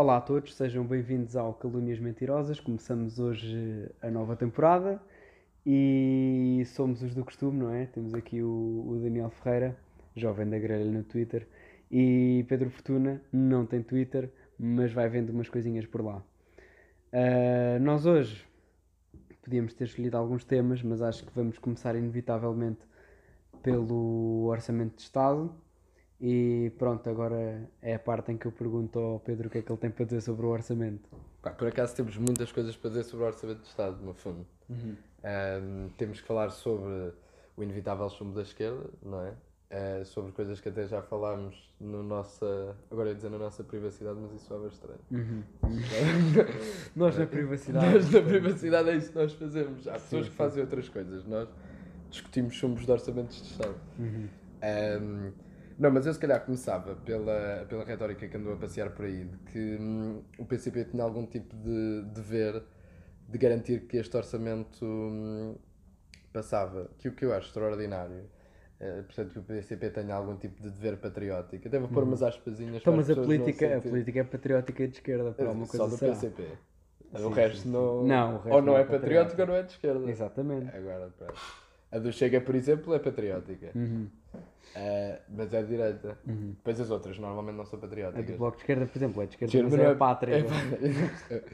[0.00, 2.60] Olá a todos, sejam bem-vindos ao Calúnias Mentirosas.
[2.60, 5.02] Começamos hoje a nova temporada
[5.66, 7.86] e somos os do costume, não é?
[7.86, 9.76] Temos aqui o, o Daniel Ferreira,
[10.14, 11.48] jovem da grelha no Twitter,
[11.90, 16.22] e Pedro Fortuna, não tem Twitter, mas vai vendo umas coisinhas por lá.
[17.12, 18.46] Uh, nós hoje
[19.42, 22.86] podíamos ter escolhido alguns temas, mas acho que vamos começar inevitavelmente
[23.64, 25.52] pelo Orçamento de Estado
[26.20, 29.62] e pronto, agora é a parte em que eu pergunto ao Pedro o que é
[29.62, 31.08] que ele tem para dizer sobre o orçamento.
[31.40, 34.44] Pá, por acaso temos muitas coisas para dizer sobre o orçamento de Estado, no fundo.
[34.68, 34.96] Uhum.
[35.24, 37.12] Um, temos que falar sobre
[37.56, 39.32] o inevitável chumbo da esquerda, não é?
[39.70, 42.74] Uh, sobre coisas que até já falámos no nossa.
[42.90, 45.00] Agora ia dizer na nossa privacidade, mas isso é estranho.
[45.10, 45.42] Uhum.
[46.96, 47.92] nós na privacidade.
[47.92, 49.86] Nós na privacidade é isso que nós fazemos.
[49.86, 51.24] Há pessoas sim, que fazem outras coisas.
[51.26, 51.48] Nós
[52.10, 53.76] discutimos chumbos de orçamentos de Estado.
[53.98, 54.28] Uhum.
[54.62, 55.32] Um,
[55.78, 59.24] não, mas eu se calhar começava pela, pela retórica que andou a passear por aí,
[59.24, 62.62] de que hum, o PCP tinha algum tipo de dever
[63.28, 65.54] de garantir que este orçamento hum,
[66.32, 68.24] passava, que o que eu acho extraordinário.
[68.80, 71.66] É, portanto, que o PCP tenha algum tipo de dever patriótico.
[71.66, 72.10] Até vou pôr uhum.
[72.10, 75.66] umas aspasinhas então, mas a política, a política é patriótica e de esquerda, por alguma
[75.66, 76.12] coisa Só do será.
[76.12, 76.44] PCP.
[77.16, 78.04] Sim, o resto sim, não.
[78.04, 80.10] Não, o resto ou não, é, é patriótico ou não é de esquerda.
[80.10, 80.76] Exatamente.
[80.76, 81.34] Agora, pronto.
[81.90, 83.70] A do Chega, por exemplo, é patriótica.
[83.74, 84.08] Uhum.
[84.76, 86.18] Uh, mas é de direita.
[86.26, 86.54] Uhum.
[86.56, 88.28] Depois as outras normalmente não são patrióticas.
[88.28, 90.36] A do Bloco de Esquerda, por exemplo, é de esquerda, mas é, é a pátria.
[91.30, 91.44] É,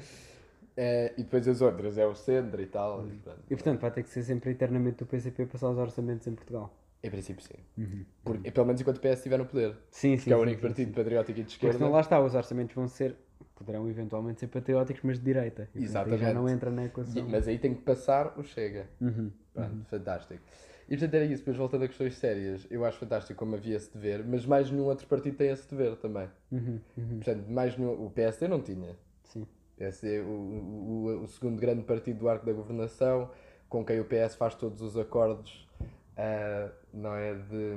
[0.76, 3.00] é, e depois as outras é o centro e tal.
[3.00, 3.20] Uhum.
[3.48, 6.74] E, portanto vai ter que ser sempre eternamente o PCP passar os orçamentos em Portugal.
[7.02, 7.54] Em princípio, sim.
[7.76, 8.04] Uhum.
[8.24, 9.76] Porque, pelo menos enquanto o PS estiver no poder.
[9.90, 10.24] Sim, sim.
[10.24, 10.94] Que é o único sim, partido sim.
[10.94, 11.72] patriótico e de esquerda.
[11.72, 13.14] Porque senão lá está, os orçamentos vão ser,
[13.54, 15.68] poderão eventualmente ser patrióticos, mas de direita.
[15.74, 16.20] E, Exatamente.
[16.20, 17.28] já não entra na equação.
[17.28, 18.88] Mas aí tem que passar o Chega.
[19.00, 19.30] Uhum.
[19.52, 19.84] Pronto, uhum.
[19.84, 20.42] fantástico.
[20.88, 23.92] E portanto era isso, depois voltando a questões sérias, eu acho fantástico como havia esse
[23.92, 26.28] dever, mas mais nenhum outro partido tem esse dever também.
[26.52, 27.20] Uhum, uhum.
[27.20, 28.96] Portanto, mais nenhum, o PSD não tinha.
[29.24, 29.42] Sim.
[29.42, 33.30] O PSD, o, o, o, segundo grande partido do arco da governação,
[33.68, 37.74] com quem o PS faz todos os acordos, uh, não é, de,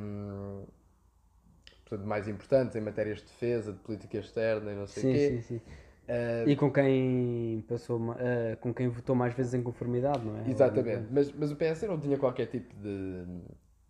[1.85, 5.29] portanto, mais importantes em matérias de defesa, de política externa e não sei o quê.
[5.29, 5.61] Sim, sim.
[6.07, 8.15] Uh, e com quem passou uh,
[8.61, 10.49] com quem votou mais vezes em conformidade, não é?
[10.49, 13.25] Exatamente, mas, mas o PS não tinha qualquer tipo de,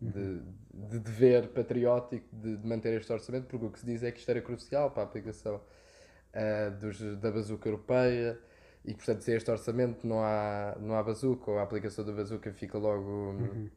[0.00, 0.42] de,
[0.72, 4.18] de dever patriótico de, de, manter este orçamento, porque o que se diz é que
[4.18, 5.56] isto era crucial para a aplicação
[6.34, 8.36] uh, dos, da bazuca europeia
[8.84, 12.52] e portanto sem este orçamento não há, não há bazuca ou a aplicação da bazuca
[12.52, 13.70] fica logo uhum.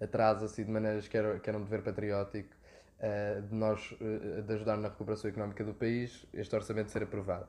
[0.00, 2.56] atrasa-se de maneiras que era, que era um dever patriótico
[3.04, 7.46] uh, de nós uh, de ajudar na recuperação económica do país, este orçamento ser aprovado.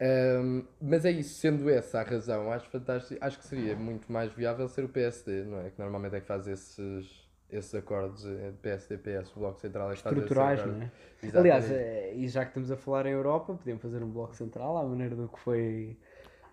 [0.00, 4.32] Um, mas é isso, sendo essa a razão, acho fantástico, acho que seria muito mais
[4.32, 5.70] viável ser o PSD, não é?
[5.70, 9.94] Que normalmente é que faz esses, esses acordos de PSD, PS, o Bloco Central é
[9.94, 10.90] estruturais, não é?
[11.22, 11.36] Exatamente.
[11.36, 11.70] Aliás,
[12.16, 15.14] e já que estamos a falar em Europa, podiam fazer um Bloco Central à maneira
[15.14, 15.96] do que foi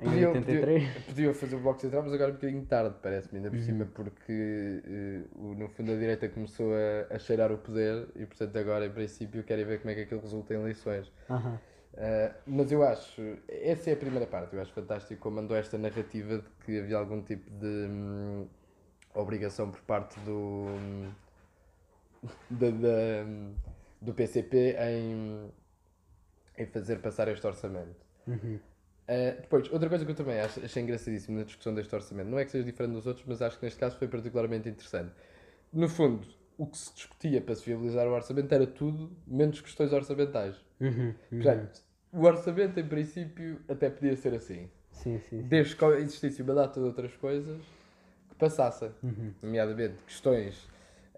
[0.02, 0.84] em podiam, 83?
[0.84, 3.58] Podiam, podiam fazer o Bloco Central, mas agora é um bocadinho tarde, parece-me, ainda por
[3.58, 3.64] uhum.
[3.64, 8.58] cima, porque uh, no fundo a direita começou a, a, cheirar o poder e, portanto,
[8.58, 11.12] agora, em princípio, querem ver como é que aquilo resulta em eleições.
[11.30, 11.54] Uhum.
[11.56, 15.78] Uh, mas eu acho, essa é a primeira parte, eu acho fantástico como mandou esta
[15.78, 18.48] narrativa de que havia algum tipo de hum,
[19.14, 21.12] obrigação por parte do, hum,
[22.50, 23.26] da, da,
[24.02, 25.52] do PCP em,
[26.58, 28.06] em fazer passar este orçamento.
[28.26, 28.60] Uhum.
[29.12, 32.40] Uh, depois, outra coisa que eu também acho, achei engraçadíssimo na discussão deste orçamento, não
[32.40, 35.12] é que seja diferente dos outros, mas acho que neste caso foi particularmente interessante.
[35.74, 36.26] No fundo,
[36.58, 40.56] o que se discutia para se viabilizar o orçamento era tudo menos questões orçamentais.
[40.80, 41.14] Uhum, uhum.
[41.30, 41.82] Portanto,
[42.14, 44.70] o orçamento, em princípio, até podia ser assim.
[44.92, 45.42] Sim, sim, sim.
[45.42, 47.60] Desde que existisse uma data de outras coisas
[48.30, 48.92] que passassem.
[49.04, 49.34] Uhum.
[49.42, 50.70] Nomeadamente, questões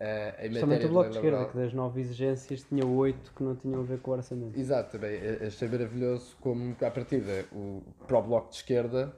[0.03, 3.79] Uh, Justamente o Bloco de Esquerda, que das nove exigências tinha oito que não tinham
[3.79, 4.59] a ver com o orçamento.
[4.59, 5.17] Exato, também.
[5.47, 9.15] Achei maravilhoso como, à partida, o, para o Bloco de Esquerda,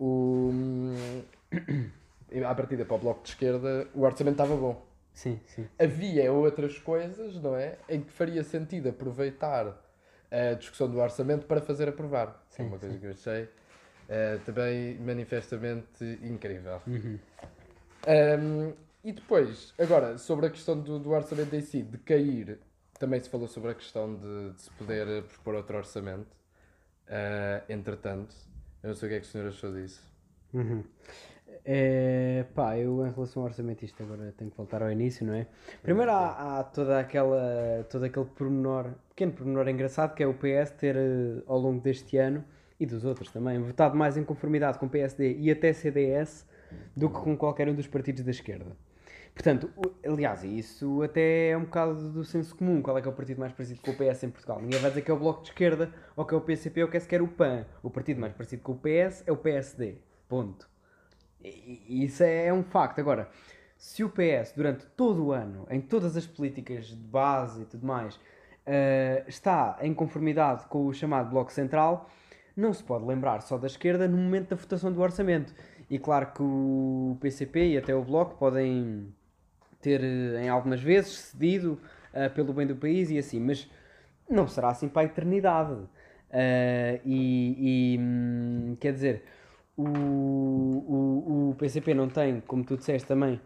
[0.00, 0.50] o,
[2.44, 4.84] à partida para o Bloco de Esquerda, o orçamento estava bom.
[5.12, 5.68] Sim, sim.
[5.78, 7.78] Havia outras coisas, não é?
[7.88, 9.80] Em que faria sentido aproveitar
[10.32, 12.44] a discussão do orçamento para fazer aprovar.
[12.48, 13.00] Sim, é uma coisa sim.
[13.00, 16.82] que eu achei uh, também manifestamente incrível.
[16.88, 17.18] Uhum.
[18.08, 18.72] Um,
[19.04, 22.58] e depois, agora, sobre a questão do, do, orçamento em si, de cair,
[22.98, 26.34] também se falou sobre a questão de, de se poder propor outro orçamento.
[27.06, 28.34] Uh, entretanto,
[28.82, 30.02] eu não sei o que é que o senhor achou disso.
[30.54, 30.82] Uhum.
[31.66, 35.34] É, pá, eu em relação ao orçamento, isto agora tenho que voltar ao início, não
[35.34, 35.46] é?
[35.82, 40.72] Primeiro há, há toda aquela, todo aquele pormenor, pequeno pormenor engraçado, que é o PS
[40.78, 42.44] ter, eh, ao longo deste ano,
[42.78, 46.46] e dos outros também, votado mais em conformidade com o PSD e até CDS
[46.96, 48.76] do que com qualquer um dos partidos da esquerda.
[49.34, 49.68] Portanto,
[50.06, 52.80] aliás, isso até é um bocado do senso comum.
[52.80, 54.60] Qual é que é o partido mais parecido com o PS em Portugal?
[54.60, 56.88] Ninguém vai dizer que é o Bloco de Esquerda, ou que é o PCP, ou
[56.88, 57.66] que é sequer o PAN.
[57.82, 59.96] O partido mais parecido com o PS é o PSD.
[60.28, 60.68] Ponto.
[61.42, 63.00] E- isso é um facto.
[63.00, 63.28] Agora,
[63.76, 67.84] se o PS, durante todo o ano, em todas as políticas de base e tudo
[67.84, 68.18] mais,
[68.64, 72.08] eh, está em conformidade com o chamado Bloco Central,
[72.56, 75.52] não se pode lembrar só da esquerda no momento da votação do orçamento.
[75.90, 79.12] E claro que o PCP e até o Bloco podem
[79.84, 81.78] ter, eh, em algumas vezes, cedido
[82.14, 83.70] eh, pelo bem do país e assim, mas
[84.28, 85.76] não será assim para a eternidade.
[86.30, 89.22] Eh, e, e, hum, quer dizer,
[89.76, 93.38] o, o, o PCP não tem, como tu disseste também,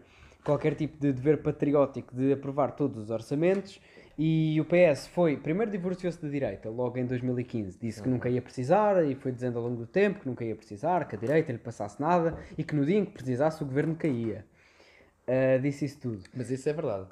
[0.43, 3.81] qualquer tipo de dever patriótico de aprovar todos os orçamentos.
[4.17, 7.77] E o PS foi, primeiro divorciou-se da direita, logo em 2015.
[7.79, 10.55] Disse que nunca ia precisar e foi dizendo ao longo do tempo que nunca ia
[10.55, 13.65] precisar, que a direita lhe passasse nada e que no dia em que precisasse o
[13.65, 14.45] governo caía.
[15.29, 16.23] Ah, disse isso tudo.
[16.33, 17.07] Mas isso é verdade.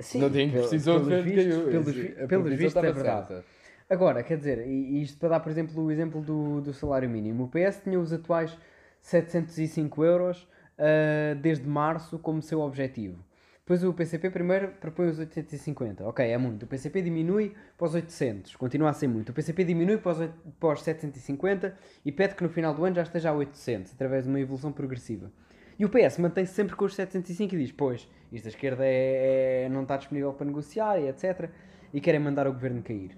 [0.00, 3.26] Sim, não tem precisou de pelos vistos, pelos, vi- pelos é verdade.
[3.28, 3.44] certa.
[3.88, 7.44] Agora, quer dizer, e isto para dar, por exemplo, o exemplo do, do salário mínimo.
[7.44, 8.56] O PS tinha os atuais
[9.02, 10.48] 705 euros
[10.78, 13.18] ah, desde março como seu objetivo.
[13.60, 16.04] Depois o PCP primeiro propõe os 850.
[16.06, 16.64] Ok, é muito.
[16.64, 18.56] O PCP diminui para os 800.
[18.56, 19.30] Continua a ser muito.
[19.30, 21.74] O PCP diminui para os, oit- para os 750
[22.04, 24.70] e pede que no final do ano já esteja a 800, através de uma evolução
[24.72, 25.30] progressiva.
[25.78, 29.64] E o PS mantém-se sempre com os 705 e diz: Pois, isto da esquerda é,
[29.64, 31.50] é- não está disponível para negociar e etc.
[31.92, 33.16] E querem mandar o governo cair.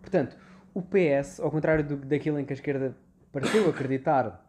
[0.00, 0.36] Portanto,
[0.74, 2.96] o PS, ao contrário do, daquilo em que a esquerda
[3.32, 4.44] pareceu acreditar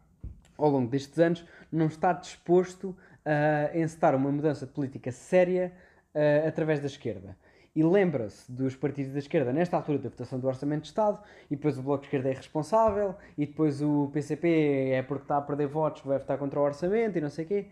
[0.58, 5.74] ao longo destes anos, não está disposto a encetar uma mudança de política séria
[6.16, 7.38] ah, através da esquerda.
[7.78, 11.56] E lembra-se dos partidos da esquerda nesta altura da votação do Orçamento de Estado, e
[11.56, 15.42] depois o Bloco de Esquerda é responsável, e depois o PCP é porque está a
[15.42, 17.68] perder votos que vai votar contra o Orçamento e não sei o quê,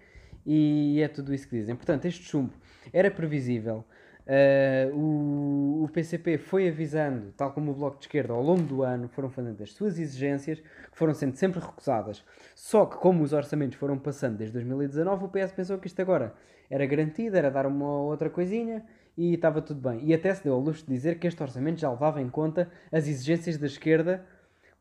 [0.46, 1.76] e é tudo isso que dizem.
[1.76, 2.54] Portanto, este chumbo
[2.94, 3.84] era previsível.
[4.28, 8.84] Ah, o, o PCP foi avisando, tal como o Bloco de Esquerda, ao longo do
[8.84, 12.24] ano, foram fazendo as suas exigências, que foram sendo sempre recusadas.
[12.54, 16.32] Só que, como os orçamentos foram passando desde 2019, o PS pensou que isto agora
[16.70, 18.86] era garantido, era dar uma outra coisinha
[19.18, 20.04] e estava tudo bem.
[20.04, 22.70] E até se deu ao luxo de dizer que este orçamento já levava em conta
[22.92, 24.26] as exigências da esquerda,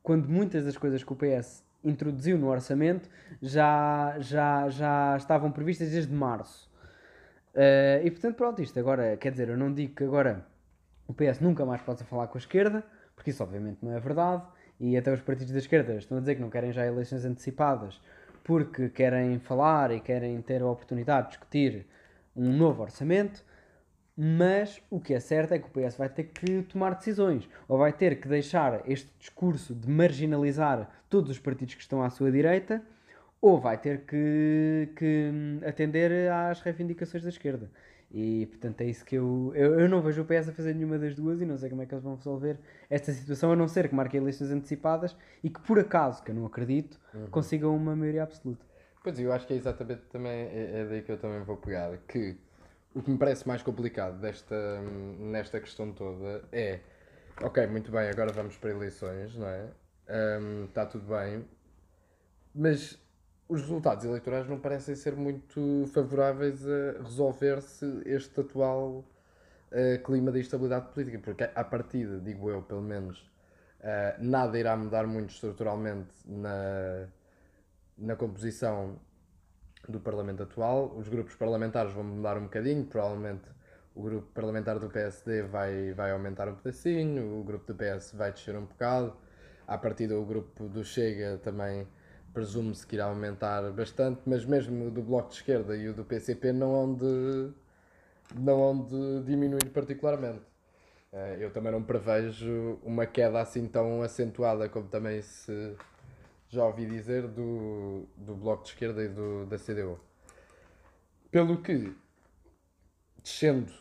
[0.02, 3.08] quando muitas das coisas que o PS introduziu no orçamento
[3.40, 6.70] já, já, já estavam previstas desde março.
[7.54, 10.44] Eh, e portanto, pronto, isto agora, quer dizer, eu não digo que agora
[11.06, 12.82] o PS nunca mais possa falar com a esquerda,
[13.14, 14.42] porque isso obviamente não é verdade,
[14.80, 18.00] e até os partidos da esquerda estão a dizer que não querem já eleições antecipadas
[18.42, 21.86] porque querem falar e querem ter a oportunidade de discutir
[22.36, 23.42] um novo orçamento,
[24.16, 27.78] mas o que é certo é que o PS vai ter que tomar decisões, ou
[27.78, 32.30] vai ter que deixar este discurso de marginalizar todos os partidos que estão à sua
[32.30, 32.82] direita,
[33.40, 35.30] ou vai ter que, que
[35.66, 37.70] atender às reivindicações da esquerda.
[38.10, 39.80] E portanto é isso que eu, eu.
[39.80, 41.86] Eu não vejo o PS a fazer nenhuma das duas e não sei como é
[41.86, 42.58] que eles vão resolver
[42.88, 46.34] esta situação, a não ser que marquem eleições antecipadas e que por acaso, que eu
[46.34, 47.00] não acredito,
[47.32, 48.64] consigam uma maioria absoluta.
[49.02, 51.98] Pois eu acho que é exatamente também é, é daí que eu também vou pegar.
[52.08, 52.38] Que
[52.94, 54.80] o que me parece mais complicado desta,
[55.18, 56.80] nesta questão toda é
[57.42, 59.68] ok, muito bem, agora vamos para eleições, não é?
[60.40, 61.44] Hum, Está tudo bem,
[62.54, 62.98] mas
[63.48, 69.04] os resultados eleitorais não parecem ser muito favoráveis a resolver-se este atual
[69.70, 73.30] eh, clima de instabilidade política, porque à partida, digo eu, pelo menos,
[73.80, 77.08] eh, nada irá mudar muito estruturalmente na,
[77.98, 78.98] na composição
[79.90, 80.94] do Parlamento atual.
[80.96, 83.54] Os grupos parlamentares vão mudar um bocadinho, provavelmente
[83.94, 88.32] o grupo parlamentar do PSD vai, vai aumentar um pedacinho, o grupo do PS vai
[88.32, 89.16] descer um bocado.
[89.66, 91.86] À partida, o grupo do Chega também
[92.32, 96.04] presume-se que irá aumentar bastante, mas mesmo o do Bloco de Esquerda e o do
[96.04, 97.50] PCP não hão de,
[98.34, 100.42] não hão de diminuir particularmente.
[101.12, 105.76] Eh, Eu também não prevejo uma queda assim tão acentuada como também se
[106.54, 109.98] já ouvi dizer do, do Bloco de Esquerda e do, da CDU.
[111.30, 111.94] Pelo que,
[113.22, 113.72] descendo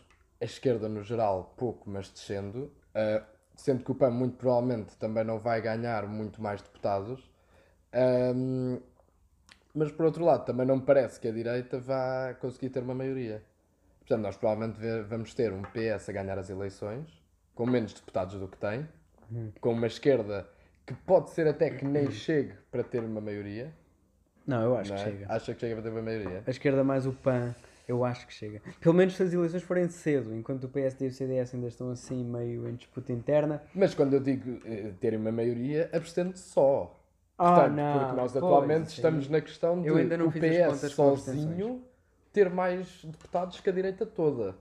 [0.41, 3.23] a esquerda no geral, pouco, mas descendo, eh,
[3.55, 7.31] sendo que o PAN muito provavelmente também não vai ganhar muito mais deputados,
[7.95, 8.79] Ahm,
[9.73, 12.95] mas por outro lado, também não me parece que a direita vá conseguir ter uma
[12.95, 13.43] maioria.
[13.99, 17.21] Portanto, nós provavelmente ve- vamos ter um PS a ganhar as eleições,
[17.55, 18.87] com menos deputados do que tem,
[19.61, 20.47] com uma esquerda
[20.85, 23.73] que pode ser até que nem chegue para ter uma maioria.
[24.45, 25.05] Não, eu acho não que é?
[25.05, 25.25] chega.
[25.33, 26.43] Acha que chega para ter uma maioria?
[26.45, 27.55] A esquerda mais o PAN,
[27.87, 28.61] eu acho que chega.
[28.81, 31.89] Pelo menos se as eleições forem cedo, enquanto o PSD e o CDS ainda estão
[31.89, 33.63] assim meio em disputa interna.
[33.73, 36.99] Mas quando eu digo eh, terem uma maioria, abstendo só.
[37.37, 37.99] Ah, Portanto, não.
[37.99, 41.81] porque nós Pois, atualmente estamos na questão de Eu ainda não o fiz PS sozinho
[42.31, 44.55] ter mais deputados que a direita toda.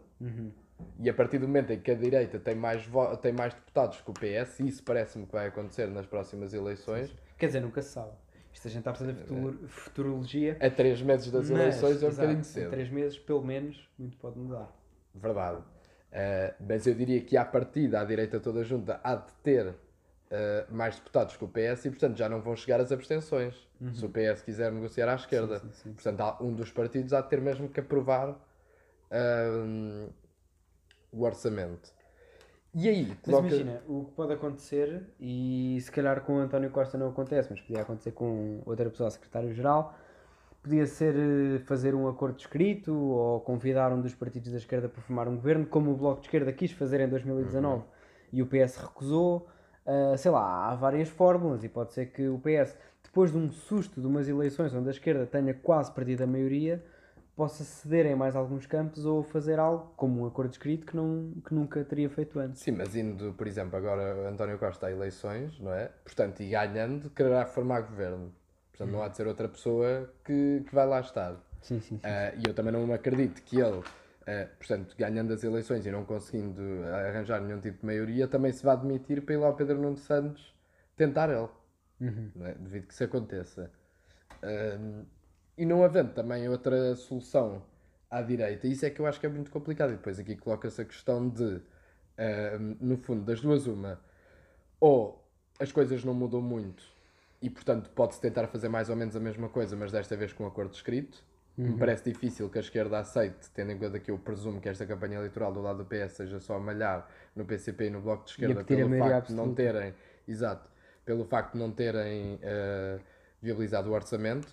[1.01, 2.89] E a partir do momento em que a direita tem mais,
[3.21, 7.15] tem mais deputados que o PS, e isso parece-me que vai acontecer nas próximas eleições,
[7.39, 8.13] Quer dizer, nunca se sabe.
[8.53, 10.57] Isto a gente está a fazer futur- futurologia.
[10.61, 12.71] a três meses das mas, eleições é um bocadinho cedo.
[12.71, 14.71] três meses, pelo menos, muito pode mudar.
[15.15, 15.59] Verdade.
[15.59, 19.75] Uh, mas eu diria que à partida a direita toda junta há de ter uh,
[20.71, 23.55] mais deputados que o PS e portanto já não vão chegar as abstenções
[23.95, 25.59] se o PS quiser negociar à esquerda.
[25.59, 25.93] Sim, sim, sim.
[25.95, 28.37] Portanto, um dos partidos há de ter mesmo que aprovar
[29.11, 30.09] um,
[31.13, 31.93] o orçamento.
[32.75, 33.49] E aí, Mas coloca...
[33.49, 37.61] imagina, o que pode acontecer, e se calhar com o António Costa não acontece, mas
[37.61, 39.95] podia acontecer com outra pessoa, secretário-geral,
[40.63, 45.03] podia ser eh, fazer um acordo escrito ou convidar um dos partidos da esquerda para
[45.03, 47.85] formar um governo, como o Bloco de Esquerda quis fazer em 2019
[48.33, 49.47] e o PS recusou.
[49.85, 53.51] Ah, sei lá, há várias fórmulas e pode ser que o PS, depois de um
[53.51, 56.83] susto de umas eleições onde a esquerda tenha quase perdido a maioria,
[57.37, 61.33] possa ceder em mais alguns campos ou fazer algo como um acordo escrito que, não,
[61.47, 62.61] que nunca teria feito antes.
[62.63, 65.89] Sim, mas indo, por exemplo, agora António Costa a eleições, não é?
[66.05, 68.33] Portanto, e ganhando, quererá formar governo.
[68.71, 71.37] Portanto, não há de ser outra pessoa que, que vai lá estar.
[71.61, 72.01] Sim, sim, sim.
[72.03, 73.83] Ah, e eu também não acredito que ele,
[74.27, 76.61] ah, portanto, ganhando as eleições e não conseguindo
[77.09, 79.97] arranjar nenhum tipo de maioria, também se vá admitir para ir lá ao Pedro Nuno
[79.97, 80.55] Santos
[80.97, 81.49] tentar ele.
[82.35, 82.55] Não é?
[82.55, 83.71] Devido que isso aconteça.
[84.43, 85.05] Ahm,
[85.57, 87.63] e não havendo também outra solução
[88.11, 89.91] à direita, isso é que eu acho que é muito complicado.
[89.91, 91.61] E depois aqui coloca-se a questão de,
[92.19, 94.01] ahm, no fundo, das duas, uma,
[94.81, 95.23] ou
[95.59, 96.85] as coisas não mudam muito
[97.41, 100.45] e, portanto, pode-se tentar fazer mais ou menos a mesma coisa, mas desta vez com
[100.45, 101.25] um acordo escrito.
[101.55, 104.87] Me parece difícil que a esquerda aceite, tendo em conta que eu presumo que esta
[104.87, 107.07] campanha eleitoral do lado do PS seja só a malhar
[107.37, 109.55] no PCP e no Bloco de Esquerda pelo facto de não absoluta.
[109.55, 109.95] terem,
[110.27, 110.71] exato,
[111.05, 112.99] pelo facto de não terem eh,
[113.43, 114.49] viabilizado o orçamento.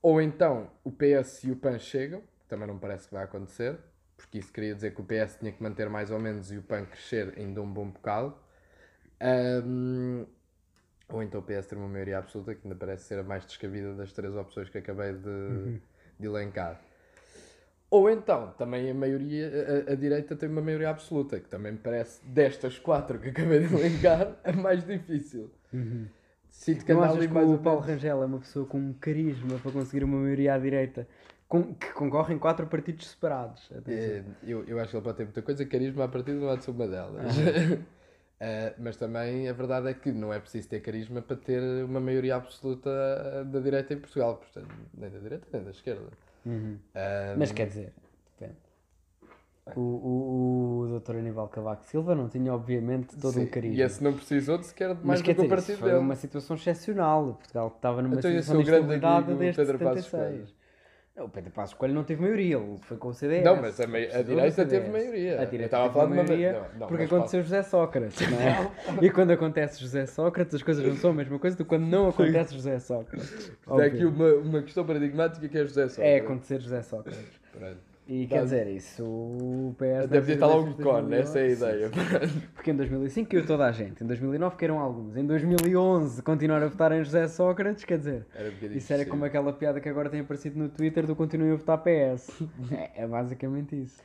[0.00, 3.24] Ou então o PS e o PAN chegam, que também não me parece que vai
[3.24, 3.78] acontecer,
[4.16, 6.62] porque isso queria dizer que o PS tinha que manter mais ou menos e o
[6.62, 8.34] PAN crescer ainda um bom bocado.
[9.20, 10.26] Ahm,
[11.08, 13.94] ou então o PS ter uma maioria absoluta, que ainda parece ser a mais descabida
[13.94, 15.80] das três opções que acabei de,
[16.18, 16.80] de elencar.
[17.90, 19.50] Ou então, também a maioria,
[19.88, 23.66] a, a direita tem uma maioria absoluta, que também me parece, destas quatro que acabei
[23.66, 25.50] de elencar, a mais difícil.
[26.58, 29.60] Sinto que Não achas que mais o Paulo Rangel é uma pessoa com um carisma
[29.60, 31.06] para conseguir uma maioria à direita,
[31.46, 33.70] com- que concorre em quatro partidos separados?
[33.86, 36.56] É, eu, eu acho que ele pode ter muita coisa, carisma a partir não há
[36.56, 37.24] de ser uma delas.
[38.40, 41.98] Eh, mas também a verdade é que não é preciso ter carisma para ter uma
[41.98, 46.06] maioria absoluta da direita em Portugal, portanto, nem da direita nem da esquerda.
[46.94, 47.92] Eh, Mas quer dizer.
[49.76, 51.16] O, o, o Dr.
[51.16, 53.76] Aníbal Cavaco Silva não tinha, obviamente, todo sim, um carisma.
[53.76, 56.00] E esse não precisou de sequer de mais do que o partido foi dele.
[56.00, 57.34] uma situação excepcional.
[57.34, 60.58] Portugal estava numa Então, situação é de amigo desde Pedro Passos 76.
[61.18, 63.44] Não, o Pedro Passos Coelho não teve maioria, ele foi com o CDS.
[63.44, 65.40] Não, mas a mei- a direita teve maioria.
[65.40, 68.38] A direita estava a falar de uma maioria não, não, porque aconteceu José Sócrates, não
[68.38, 68.70] é?
[69.04, 71.86] e quando acontece José Sócrates, as coisas não são a mesma coisa do que quando
[71.86, 73.50] não acontece José Sócrates.
[73.66, 73.86] Há Óbvio.
[73.88, 76.12] aqui uma, uma questão paradigmática que é José Sócrates.
[76.12, 77.40] É acontecer José Sócrates.
[77.52, 77.87] Pronto.
[78.08, 80.30] E quer dizer, isso o PS.
[80.30, 81.90] Estar lá um eleições de ícone, essa é a 2009, ideia.
[82.54, 86.68] Porque em 2005 caiu toda a gente, em 2009 caíram alguns, em 2011 continuaram a
[86.70, 90.08] votar em José Sócrates, quer dizer, Era um isso era como aquela piada que agora
[90.08, 92.42] tem aparecido no Twitter do continuem a votar PS.
[92.72, 94.02] é, é basicamente isso.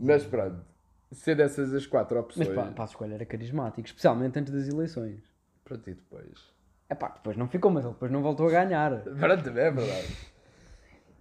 [0.00, 0.56] Mas pronto,
[1.12, 2.48] sendo essas as quatro Mas opções.
[2.48, 5.22] pá, Passos Coelho era carismático, especialmente antes das eleições.
[5.64, 6.52] Pronto, e depois?
[6.88, 9.00] É pá, depois não ficou, mas ele depois não voltou a ganhar.
[9.00, 10.31] Pronto, é verdade.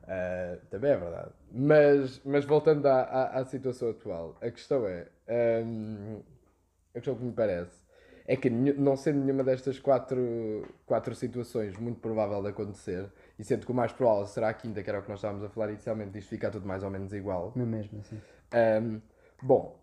[0.07, 1.31] Ah, também é verdade.
[1.51, 5.07] Mas, mas voltando à, à, à situação atual, a questão é.
[5.27, 6.19] ahm,
[6.93, 7.81] a questão que me parece
[8.27, 13.65] é que, não sendo nenhuma destas quatro, quatro situações muito provável de acontecer, e sendo
[13.65, 15.69] que o mais provável será a quinta, que era o que nós estávamos a falar
[15.69, 17.51] inicialmente, disto ficar tudo mais ou menos igual.
[17.55, 18.21] Não mesmo assim?
[18.53, 18.99] Ahm,
[19.41, 19.79] bom,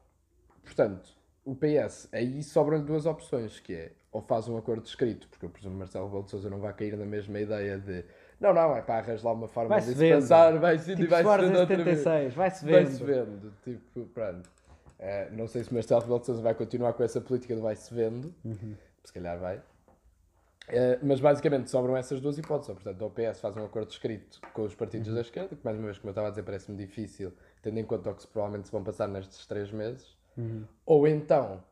[0.63, 1.11] portanto,
[1.45, 5.51] o PS, aí sobram duas opções, que é ou faz um acordo escrito, porque eu
[5.51, 8.05] presumo que Marcelo Rebelo de Sousa não vai cair na mesma ideia de
[8.41, 10.21] não, não, é para arranjar lá uma forma de se vendo.
[10.21, 11.99] passar, vai se Tipo vai se vendo outra vez.
[11.99, 13.27] 76, vai-se Vai-se vendo.
[13.41, 14.51] vendo, tipo, pronto.
[14.99, 17.93] Eh, não sei se Marcelo Rebelo de Sousa vai continuar com essa política do vai-se
[17.95, 18.75] vendo, Uhum.
[19.05, 19.61] se calhar vai.
[20.71, 22.69] Eh, mas basicamente sobram essas duas hipóteses.
[22.71, 25.15] Ou, Portanto, o PS faz um acordo escrito com os partidos Uhum.
[25.15, 27.85] da esquerda, que mais uma vez, como eu estava a dizer, parece-me difícil, tendo em
[27.85, 30.17] conta o que se provavelmente se vão passar nestes três meses.
[30.37, 30.65] Uhum.
[30.85, 31.63] Ou então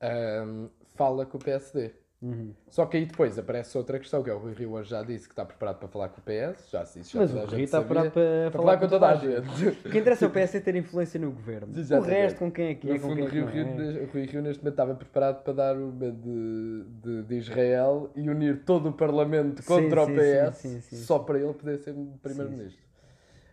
[0.00, 1.92] ahm, fala com o PSD.
[2.22, 2.54] Uhum.
[2.70, 5.26] Só que aí depois aparece outra questão, que é o Rui Rio hoje já disse
[5.28, 7.44] que está preparado para falar com o PS, já se isso já Mas o a
[7.44, 9.68] Rui está preparado para, Para falar com toda a gente.
[9.86, 11.68] O que interessa é o PS ter influência no governo.
[11.74, 14.00] O resto, com quem é que é, No com fundo, quem o é Rio, Rio,
[14.00, 14.02] é.
[14.04, 18.30] o Rui Rio neste momento estava preparado para dar uma de, de, de Israel e
[18.30, 21.94] unir todo o Parlamento contra sim, o PS sim, sim, só para ele poder ser
[22.22, 22.82] primeiro-ministro.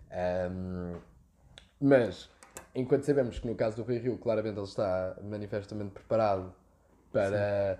[0.09, 0.95] Ahm,
[1.81, 2.29] mas,
[2.73, 6.53] enquanto sabemos que no caso do Rui Rio, claramente ele está manifestamente preparado
[7.11, 7.79] para,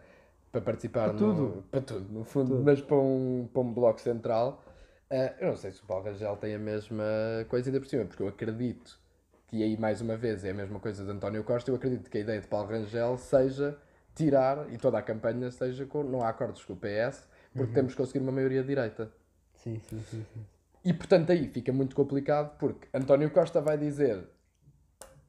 [0.54, 1.64] para participar Para no, tudo.
[1.72, 2.64] para tudo, no fundo, Tudo.
[2.64, 4.64] mas para um, para um bloco central,
[5.10, 7.04] ah, eu não sei se o Paulo Rangel tem a mesma
[7.50, 9.00] coisa ainda por cima, porque eu acredito
[9.48, 12.18] que aí mais uma vez é a mesma coisa de António Costa, eu acredito que
[12.20, 13.78] a ideia de Paulo Rangel seja
[14.16, 17.74] tirar, e toda a campanha seja com, não há acordos com o PS, porque Uhum.
[17.74, 19.12] temos que conseguir uma maioria de direita.
[19.56, 20.26] Sim, sim, sim.
[20.34, 20.46] sim.
[20.86, 24.28] E portanto aí fica muito complicado porque António Costa vai dizer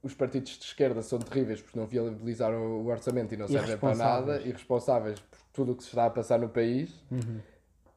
[0.05, 3.95] os partidos de esquerda são terríveis porque não viabilizaram o orçamento e não servem para
[3.95, 4.47] nada Irresponsáveis.
[4.47, 6.95] e responsáveis por tudo o que se está a passar no país.
[7.11, 7.41] Uhum.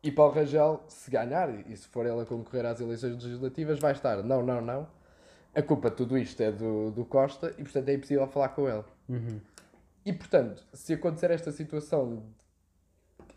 [0.01, 3.91] E Paulo Rangel, se ganhar e se for ele a concorrer às eleições legislativas, vai
[3.91, 4.87] estar não, não, não.
[5.53, 8.69] A culpa de tudo isto é do, do Costa e portanto é impossível falar com
[8.69, 8.85] ele.
[9.09, 9.41] Uhum.
[10.05, 12.23] E portanto, se acontecer esta situação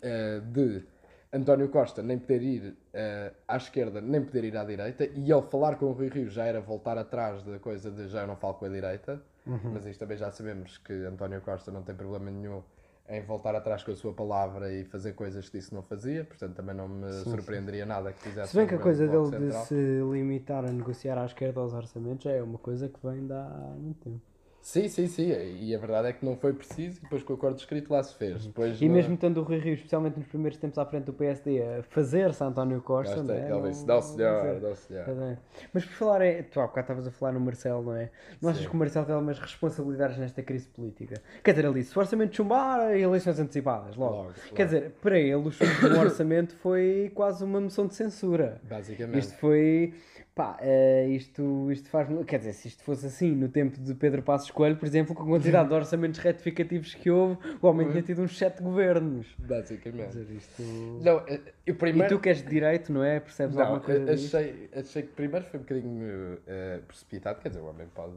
[0.01, 0.85] eh, de
[1.33, 5.41] António Costa nem poder ir eh, à esquerda, nem poder ir à direita, e ele
[5.43, 8.35] falar com o Rui Rio já era voltar atrás da coisa de já eu não
[8.35, 12.29] falo com a direita, mas isto também já sabemos que António Costa não tem problema
[12.29, 12.61] nenhum
[13.09, 16.53] em voltar atrás com a sua palavra e fazer coisas que disse não fazia, portanto
[16.55, 19.65] também não me surpreenderia nada que fizesse Se bem que a coisa dele de central.
[19.65, 19.75] se
[20.11, 23.73] limitar a negociar à esquerda aos orçamentos já é uma coisa que vem de há
[23.77, 24.21] muito tempo.
[24.61, 27.35] Sim, sim, sim, e a verdade é que não foi preciso e depois com o
[27.35, 28.45] acordo escrito lá se fez.
[28.45, 31.13] Depois E não- mesmo estando o Rui Rio, especialmente nos primeiros tempos à frente do
[31.13, 33.49] PSD, a fazer-se António Costa, Gosta, não é?
[33.49, 35.09] Não- não senhor, não- não senhor.
[35.09, 35.37] É.
[35.73, 36.43] Mas por falar em.
[36.43, 38.11] Tu há bocado estavas a falar no Marcelo, não é?
[38.39, 41.21] Não achas que o Marcelo tem algumas responsabilidades nesta crise política?
[41.43, 44.15] Quer dizer, ali, se o orçamento chumbar, eleições antecipadas, logo.
[44.15, 48.61] Logo, Quer dizer, para ele, o chumbo do orçamento foi quase uma moção de censura.
[48.69, 49.17] Basicamente.
[49.19, 49.93] Isto foi.
[50.33, 52.07] Pá, eh, isto, isto faz.
[52.25, 55.23] Quer dizer, se isto fosse assim no tempo de Pedro Passos Coelho, por exemplo, com
[55.23, 59.27] a quantidade de orçamentos retificativos que houve, o homem tinha tido uns sete governos.
[59.37, 60.07] Basicamente.
[60.17, 60.63] dizer, isto.
[61.03, 62.15] Não, eh, eu E primeiro.
[62.15, 63.19] tu que és de direito, não é?
[63.19, 64.37] Percebes Não, alguma coisa eh, disto?
[64.37, 68.13] achei, achei que primeiro foi um bocadinho eh, precipitado, quer dizer, o homem pode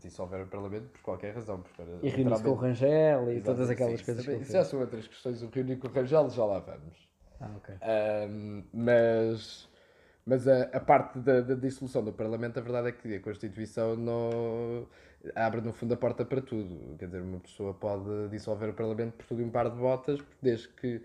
[0.00, 1.60] dissolver o Parlamento por qualquer razão.
[1.60, 4.36] Porque, era E reunir-se com o Rangel e Exato, todas sim, aquelas isso coisas também-
[4.36, 7.08] ele Isso já são outras questões, o reunir com o Rangel já lá vamos.
[7.40, 7.74] Ah, ok.
[7.82, 9.68] Ahm, mas
[10.28, 13.96] mas a, a parte da, da dissolução do Parlamento, a verdade é que a Constituição
[13.96, 14.86] não
[15.34, 16.96] abre no fundo a porta para tudo.
[16.98, 20.20] Quer dizer, uma pessoa pode dissolver o Parlamento por tudo e um par de botas,
[20.42, 21.02] desde que,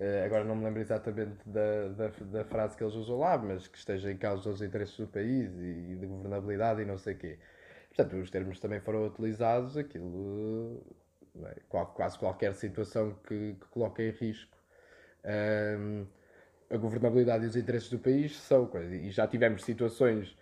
[0.00, 3.68] eh, agora não me lembro exatamente da, da, da frase que eles usam lá, mas
[3.68, 7.18] que esteja em causa os interesses do país e, de governabilidade e não sei o
[7.18, 7.38] quê.
[7.94, 10.82] Portanto, os termos também foram utilizados, aquilo,
[11.44, 11.56] é?
[11.68, 14.56] Quase qualquer situação que, que em risco
[15.24, 16.06] Ahm,
[16.72, 18.94] a governabilidade e os interesses do país são coisa.
[18.96, 20.36] E já tivemos situações,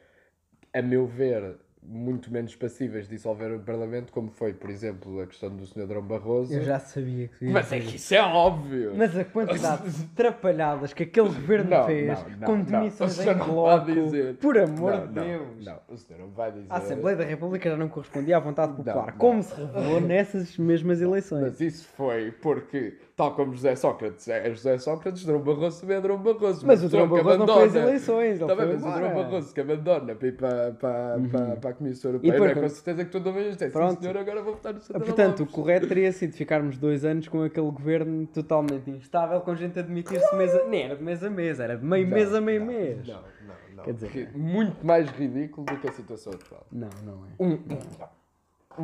[0.73, 5.27] a meu ver, muito menos passíveis de dissolver o Parlamento, como foi, por exemplo, a
[5.27, 5.87] questão do Sr.
[5.87, 6.53] Drão Barroso.
[6.53, 8.93] Eu já sabia que Mas é que isso é óbvio!
[8.97, 13.35] Mas a quantidade de trapalhadas que aquele governo Não, fez, não, não, com demissões em
[13.35, 14.37] bloco, dizer.
[14.37, 15.65] por amor de Deus.
[15.65, 16.67] Não, o senhor não vai dizer.
[16.69, 21.01] A Assembleia da República já não correspondia à vontade popular, como se revelou nessas mesmas
[21.01, 21.43] eleições.
[21.43, 26.01] Mas isso foi porque, tal como José Sócrates é José Sócrates, Drão Barroso também é
[26.01, 26.67] Drão Barroso.
[26.67, 29.15] Mas o Drão Barroso não abandona- eleições, ele Também, mas o Drão.
[29.15, 32.63] Barroso que abandona para ir para, para, para, para a Comissão Europeia, depois não é
[32.63, 34.01] com certeza que tu não vais dizer, sim Pronto.
[34.01, 35.55] senhor, agora vou votar no Santana Portanto, o Lopes.
[35.55, 40.35] correto teria sido ficarmos dois anos com aquele governo totalmente instável, com gente a demitir-se
[40.37, 40.65] mês a...
[40.65, 43.07] Nem era de mês a mês, era de meio Não, mês a meio não, mês.
[43.07, 43.85] Não, não, não.
[43.85, 46.67] Quer dizer, Ri- muito mais ridículo do que a situação atual.
[46.73, 47.43] Não, não é.
[47.43, 47.59] Um,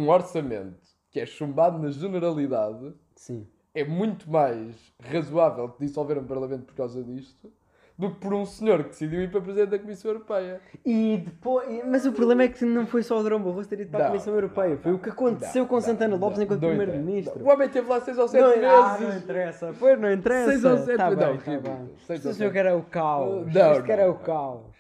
[0.03, 0.77] um orçamento
[1.11, 3.46] que é chumbado na generalidade Sim.
[3.76, 7.52] É muito mais razoável dissolver um Parlamento por causa disto
[7.98, 10.60] do que por um senhor que decidiu ir para Presidente da Comissão Europeia.
[10.84, 13.90] E depois, mas o problema é que não foi só o Drão Barroso ter ido
[13.90, 16.36] para a Não, Comissão Europeia, não, foi o que aconteceu não, com não, Santana Lopes
[16.38, 17.42] não, enquanto não Primeiro-Ministro.
[17.44, 18.64] O homem esteve lá seis ou sete Não, vezes.
[18.66, 20.50] ah, não interessa, pois não interessa.
[20.50, 21.74] Seis ou sete, tá não, bem, tá ridículo.
[21.76, 21.90] bem.
[22.06, 22.52] Seis Isto ou achou sete.
[22.52, 23.54] que era o caos.
[23.54, 24.22] Não, Isto que era não, o não.
[24.22, 24.75] caos.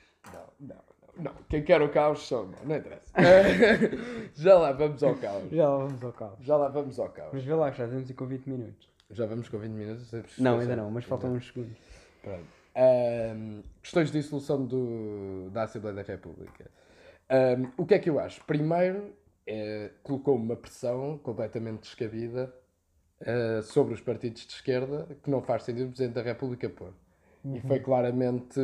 [1.16, 1.32] Não.
[1.48, 3.12] Quem quer o caos sou, não, não interessa.
[4.34, 5.50] já lá vamos ao caos.
[5.50, 6.38] Já lá vamos ao caos.
[6.40, 7.30] Já lá vamos ao caos.
[7.32, 8.88] Mas vê lá que já temos ir com 20 minutos.
[9.10, 10.38] Já vamos com 20 minutos?
[10.38, 11.76] Não, ainda não, mas faltam uns segundos.
[12.22, 12.44] Pronto.
[12.74, 16.70] Ahm, questões de dissolução do, da Assembleia da República.
[17.30, 18.44] Ahm, o que é que eu acho?
[18.44, 19.14] Primeiro,
[19.46, 22.52] é, colocou uma pressão completamente descabida
[23.24, 26.92] ah, sobre os partidos de esquerda que não faz sentido o Presidente da República pôr.
[27.44, 28.60] E foi claramente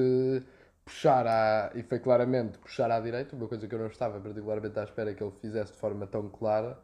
[0.85, 4.79] puxar à, e foi claramente puxar à direita, uma coisa que eu não estava particularmente
[4.79, 6.79] à espera que ele fizesse de forma tão clara,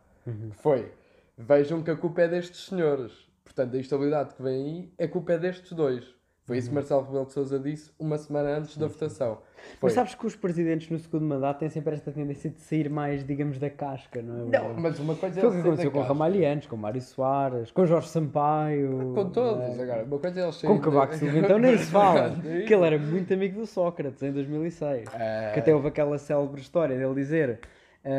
[0.50, 0.92] que foi
[1.38, 3.12] vejam que a culpa é destes senhores.
[3.44, 6.17] Portanto, a instabilidade que vem aí, a culpa é destes dois.
[6.48, 9.34] Foi isso que Marcelo Rebelo de Sousa disse uma semana antes da votação.
[9.78, 9.88] Foi.
[9.88, 13.22] Mas sabes que os presidentes no segundo mandato têm sempre esta tendência de sair mais,
[13.22, 14.58] digamos, da casca, não é?
[14.58, 16.00] Não, mas uma coisa é Foi o que aconteceu com.
[16.00, 19.12] Ramalhianes, com o Mário Soares, com Jorge Sampaio.
[19.14, 19.82] Com todos, não é?
[19.82, 20.04] agora.
[20.04, 22.30] Uma coisa é ele sair Com Cavaco Silva, então nem se fala.
[22.34, 22.64] Sim.
[22.66, 25.04] que ele era muito amigo do Sócrates em 2006.
[25.12, 27.60] Ah, Que até houve aquela célebre história dele dizer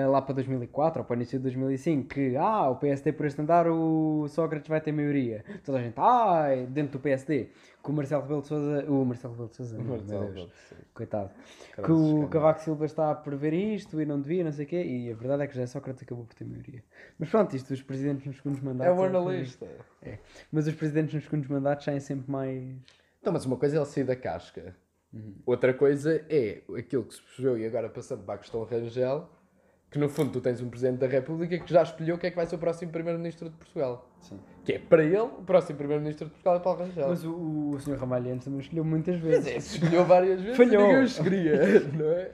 [0.08, 3.41] lá para 2004 ou para o início de 2005 que ah, o PSD por este
[3.41, 5.43] andar o Sócrates vai ter maioria.
[5.65, 7.49] Toda a gente, ai, dentro do PSD.
[7.82, 10.52] Que o Marcelo Rebelo de Sousa, o Marcelo Rebelo de Sousa, meu Marcelo Deus,
[10.93, 11.32] coitado.
[11.71, 12.28] Cara, Que o.
[12.28, 14.84] Cavaco Silva está a prever isto e não devia, não sei o quê.
[14.84, 16.84] E a verdade é que já Sócrates acabou por ter maioria.
[17.17, 18.86] Mas pronto, isto dos presidentes nos segundos mandatos.
[18.86, 19.17] É é o digo.
[19.17, 19.67] analista.
[20.52, 22.63] Mas os presidentes nos segundos mandatos saem sempre mais.
[23.23, 24.75] Não, mas uma coisa é ele sair da casca.
[25.13, 25.36] Uhum.
[25.45, 29.30] Outra coisa é aquilo que se percebeu, e agora passando para a questão Rangel,
[29.91, 32.38] que no fundo tu tens um Presidente da República que já escolheu quem é que
[32.38, 34.08] vai ser o próximo Primeiro-Ministro de Portugal.
[34.21, 34.39] Sim.
[34.63, 37.10] Que é, para ele, o próximo Primeiro-Ministro de Portugal é Paulo Rangel.
[37.10, 37.97] Mas o, o Sr.
[37.97, 39.47] Ramalhianes também escolheu muitas Mas vezes.
[39.47, 40.84] é, se escolheu várias vezes Falhou.
[40.84, 42.32] ninguém os queria, não é?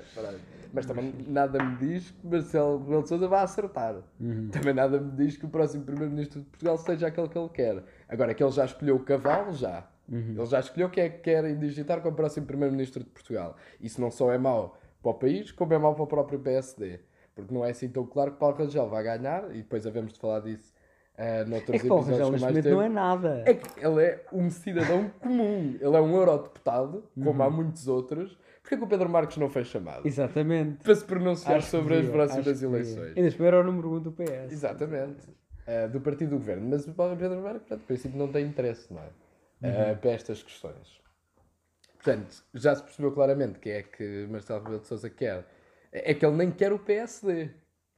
[0.74, 3.96] Mas também nada me diz que Marcelo Rebelo de Sousa vai acertar.
[4.20, 4.50] Uhum.
[4.50, 7.84] Também nada me diz que o próximo Primeiro-Ministro de Portugal seja aquele que ele quer.
[8.10, 9.88] Agora, que ele já escolheu o cavalo, já.
[10.10, 10.36] Uhum.
[10.38, 13.56] Ele já escolheu quem é que quer indigitar como próximo Primeiro-Ministro de Portugal.
[13.80, 17.00] Isso não só é mau para o país, como é mau para o próprio PSD.
[17.36, 20.20] Porque não é assim tão claro que Paulo Rangel vai ganhar, e depois havemos de
[20.20, 20.74] falar disso
[21.18, 23.44] uh, noutros É que Paulo episódios Rangel com neste não é nada.
[23.46, 25.76] É que ele é um cidadão comum.
[25.80, 27.42] Ele é um eurodeputado, como Uhum.
[27.44, 28.38] há muitos outros.
[28.62, 30.08] Porquê que o Pedro Marques não foi chamado?
[30.08, 30.82] Exatamente.
[30.84, 33.16] Para se pronunciar Acho sobre as próximas eleições.
[33.16, 34.52] Ainda espero era o número 1 um do PS.
[34.52, 35.28] Exatamente.
[35.68, 36.68] Uh, do partido do governo.
[36.70, 39.06] Mas o Pedro Marques, a princípio, não tem interesse, não é?
[39.06, 39.98] Uh, Uhum.
[39.98, 41.00] para estas questões.
[41.96, 45.46] Portanto, já se percebeu claramente que é que Marcelo Rebelo de Sousa quer.
[46.04, 47.50] É que ele nem quer o PSD.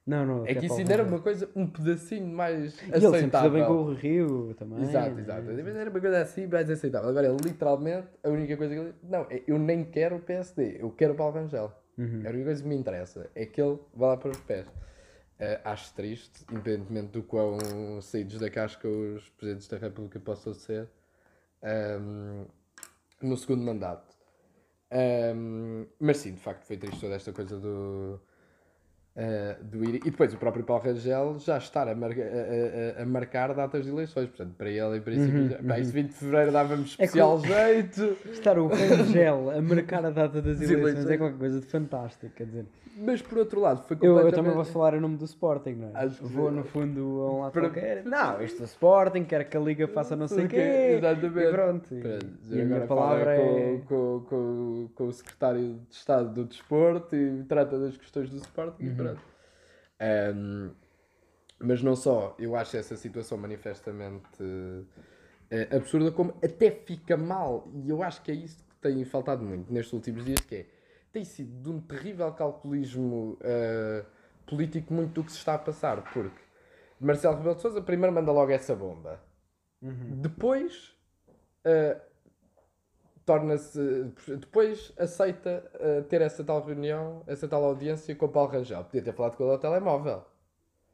[0.05, 0.45] Não, não.
[0.45, 3.51] É que isso ainda era uma coisa, um pedacinho mais E ele sempre aceitável.
[3.51, 4.81] bem com o Rio também.
[4.81, 5.21] Exato, né?
[5.21, 5.43] exato.
[5.45, 7.10] Mas era uma coisa assim mais aceitável.
[7.10, 10.89] Agora, literalmente, a única coisa que ele Não, é, eu nem quero o PSD, eu
[10.91, 11.73] quero o Paulo Rangel.
[11.97, 12.23] Uhum.
[12.25, 14.65] A única coisa que me interessa é que ele vá lá para os pés.
[15.39, 17.60] Eh, acho triste, independentemente do quão
[18.01, 20.88] saídos da casca os presidentes da República possam ser,
[21.62, 22.45] ehm,
[23.21, 24.16] no segundo mandato.
[24.91, 28.19] Ehm, mas sim, de facto, foi triste toda esta coisa do.
[29.19, 29.95] Eh, do ir.
[29.95, 33.84] E depois o próprio Paulo Rangel já estar a, marca- a- a- a marcar datas
[33.86, 34.27] de eleições.
[34.30, 37.39] Portanto, para ele, em princípio, Uhum, já, pá, isso 20 de fevereiro dava-me É especial
[37.41, 38.15] jeito.
[38.32, 41.10] Estar o Rangel a marcar a data das eleições eleições.
[41.10, 42.65] é qualquer coisa de fantástico, quer dizer.
[42.99, 44.25] Mas por outro lado, foi Eu, completamente.
[44.25, 46.03] eu também vou falar em nome do Sporting, não é?
[46.06, 48.03] Acho Vou no fundo a um lado Para- qualquer.
[48.03, 50.95] Não, isto é Sporting, quero que a Liga faça não sei o quê.
[50.97, 51.39] Exatamente.
[51.47, 51.93] E pronto.
[51.93, 53.38] E, e a minha agora palavra é.
[53.38, 58.38] com, com, com, com o secretário de Estado do Desporto e trata das questões do
[58.38, 58.95] Sporting Uhum.
[59.13, 59.22] Pronto.
[60.00, 60.72] Ahm,
[61.60, 64.43] mas não só, eu acho essa situação manifestamente
[65.50, 69.43] eh, absurda, como até fica mal, e eu acho que é isso que tem faltado
[69.43, 70.65] muito nestes últimos dias, que é,
[71.12, 74.06] tem sido de um terrível calculismo eh,
[74.46, 76.39] político muito do que se está a passar, porque
[77.00, 79.20] Marcelo Rebelo de Sousa primeiro manda logo essa bomba,
[79.82, 80.22] Uhum.
[80.22, 80.96] depois
[81.63, 81.98] eh,
[83.27, 84.05] torna-se.
[84.39, 88.83] Depois aceita eh, ter essa tal reunião, essa tal audiência com o Paulo Rangel.
[88.85, 90.23] Podia ter falado com ele ao telemóvel.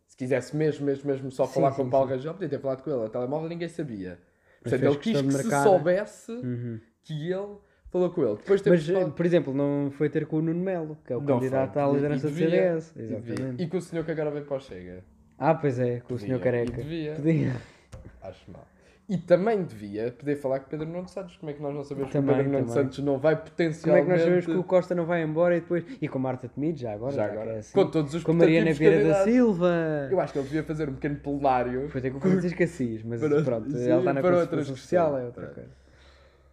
[0.08, 2.16] Se quisesse mesmo, mesmo, mesmo só falar sim, com o Paulo sim.
[2.16, 4.20] Rangel, podia ter falado com ele ao telemóvel ninguém sabia.
[4.62, 6.80] Portanto, ele quis que se soubesse Uhum.
[7.04, 7.58] que ele
[7.92, 8.36] falou com ele.
[8.38, 11.16] Depois Mas, falado- eh, por exemplo, não foi ter com o Nuno Melo, que é
[11.18, 11.82] o Não candidato foi.
[11.84, 12.36] à liderança do.
[12.36, 12.94] CDS.
[12.98, 13.64] Exatamente.
[13.64, 15.04] E com o senhor que agora vem para o Chega.
[15.38, 16.72] Ah, pois é, com o senhor Careca.
[16.80, 17.14] E devia.
[17.16, 17.56] Podia.
[18.22, 18.66] Acho mal.
[19.10, 21.36] E também devia poder falar com Pedro Nuno Santos.
[21.36, 22.74] Como é que nós não sabemos Também, que o Pedro Nuno.
[22.74, 24.06] Santos não vai Como é potencialmente...
[24.06, 25.84] que nós sabemos que o Costa não vai embora e depois.
[26.02, 27.12] E com Marta Temido, já agora?
[27.14, 27.52] Já que agora.
[27.52, 27.74] é assim.
[27.74, 29.24] Com todos os Com Mariana Vieira da.
[29.26, 30.08] Silva.
[30.10, 31.90] Eu acho que ele devia fazer um pequeno plenário.
[31.90, 34.68] Foi ter com o Francisco Assis, mas Para- pronto, sim, ela está na para outras
[34.68, 35.70] Social, é outra coisa.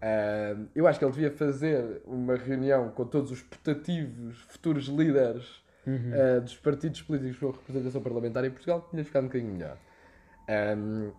[0.02, 5.62] Ah, eu acho que ele devia fazer uma reunião com todos os putativos futuros líderes
[5.86, 6.12] Uhum.
[6.14, 9.76] ah, dos partidos políticos com representação parlamentar em Portugal, que tinha ficado um bocadinho melhor.
[10.48, 11.10] Ahm,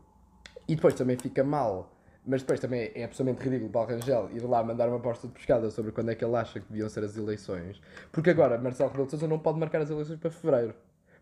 [0.71, 1.91] e depois também fica mal,
[2.25, 5.33] mas depois também é absolutamente ridículo para o Rangel ir lá mandar uma aposta de
[5.33, 8.89] pescada sobre quando é que ele acha que deviam ser as eleições, porque agora Marcelo
[8.89, 10.73] Rebelo de Sousa não pode marcar as eleições para fevereiro.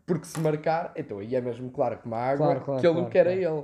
[0.06, 2.94] Porque se marcar, então aí é mesmo claro como a água Claro, claro, que ele
[2.94, 3.64] claro, não quer a ele.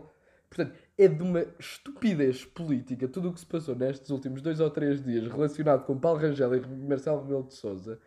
[0.50, 4.72] Portanto, é de uma estupidez política tudo o que se passou nestes últimos dois ou
[4.72, 8.00] três dias relacionado com Paulo Rangel e Marcelo Rebelo de Sousa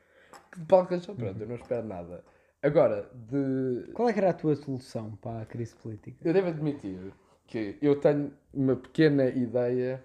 [0.50, 2.24] que Paulo Rangel, pronto, eu não espero nada.
[2.60, 3.92] Agora, de...
[3.92, 6.16] Qual é que era a tua solução para a crise política?
[6.24, 7.12] eu devo admitir
[7.48, 10.04] que eu tenho uma pequena ideia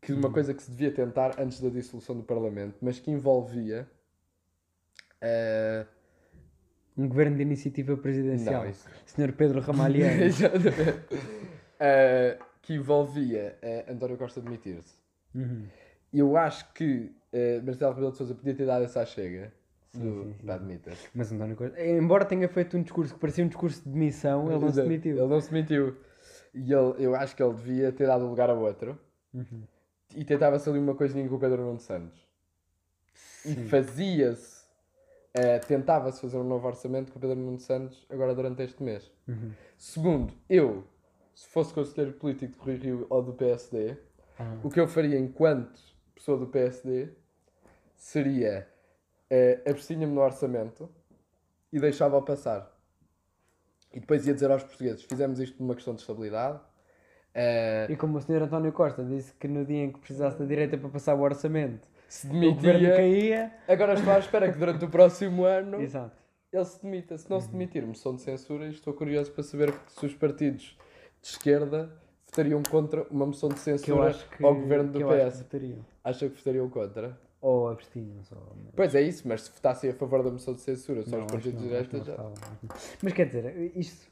[0.00, 0.18] que Hum.
[0.18, 3.86] uma coisa que se devia tentar antes da dissolução do Parlamento, mas que envolvia...
[5.20, 5.84] eh,
[6.96, 8.62] Um governo de iniciativa presidencial.
[8.62, 10.22] Não, isso- Senhor Pedro Ramalhiano.
[11.80, 14.94] Eh, que envolvia eh, António Costa demitir-se.
[15.34, 15.64] Uhum.
[16.12, 19.52] Eu acho que eh, Marcelo Rebelo de Sousa podia ter dado essa chega.
[19.92, 20.00] Sim,
[20.40, 21.08] sim, sim.
[21.14, 24.60] Mas António Costa, embora tenha feito um discurso que parecia um discurso de demissão, ele
[24.60, 25.18] não se demitiu.
[25.18, 25.96] Ele não se demitiu.
[26.54, 28.98] E ele, eu acho que ele devia ter dado lugar a outro.
[29.32, 29.62] Uhum.
[30.14, 32.18] E tentava-se ali uma coisinha com o Pedro Nuno Santos.
[33.44, 33.68] E Sim.
[33.68, 34.64] fazia-se,
[35.34, 39.10] eh, tentava-se fazer um novo orçamento com o Pedro Nuno Santos agora durante este mês.
[39.26, 39.52] Uhum.
[39.76, 40.84] Segundo, eu,
[41.34, 43.96] se fosse conselheiro político de Rui Rio ou do PSD,
[44.38, 44.58] Ah.
[44.62, 45.80] o que eu faria enquanto
[46.14, 47.08] pessoa do PSD
[47.96, 48.66] seria
[49.30, 50.88] uh, abstinha-me no orçamento
[51.72, 52.73] e deixava-o passar.
[53.94, 56.60] E depois ia dizer aos portugueses: fizemos isto por uma questão de estabilidade.
[57.34, 58.42] eh, E como o Sr.
[58.42, 61.88] António Costa disse que no dia em que precisasse da direita para passar o orçamento,
[62.08, 62.96] se demitia.
[62.96, 63.52] caía.
[63.68, 66.16] Agora estou à espera que durante o próximo ano Exato.
[66.52, 67.16] ele se demita.
[67.16, 67.42] Se não Uhum.
[67.42, 70.76] se demitir, moção de censura, e estou curioso para saber se os partidos
[71.22, 71.90] de esquerda
[72.26, 75.24] votariam contra uma moção de Que censura acho que, ao governo do que eu acho
[75.24, 75.38] que PS.
[75.42, 75.86] votariam.
[76.02, 77.18] Acha que votariam contra?
[77.46, 78.36] Ou abstinham só.
[78.74, 81.32] Pois é isso, mas se votassem a favor da moção de censura, só Não, os
[81.32, 82.16] partidos de direita já.
[83.02, 84.10] Mas quer dizer, isto.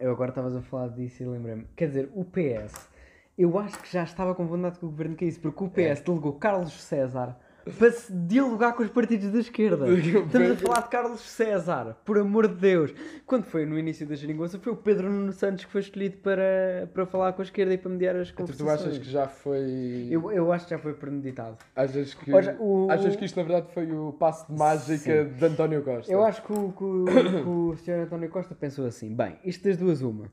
[0.00, 1.66] Eu agora estavas a falar disso e lembrei-me.
[1.76, 2.88] Quer dizer, o PS,
[3.36, 6.04] eu acho que já estava com vontade que o governo caísse, porque o PS É.
[6.04, 7.38] delegou Carlos César
[7.78, 9.86] para se dialogar com os partidos da esquerda.
[9.92, 12.94] Estamos a falar de Carlos César, por amor de Deus.
[13.26, 16.88] Quando foi no início da geringonça, foi o Pedro Nuno Santos que foi escolhido para,
[16.92, 18.80] para falar com a esquerda e para mediar as Então conversações.
[18.80, 20.08] tu achas que já foi.
[20.10, 21.56] Eu, eu acho que já foi premeditado.
[21.76, 22.32] Achas que.
[22.32, 26.12] Olha, o- Achas que isto na verdade foi o passo de mágica de António Costa?
[26.12, 28.02] Eu acho que o, que, que o Sr.
[28.04, 30.24] António Costa pensou assim: bem, isto das duas, uma.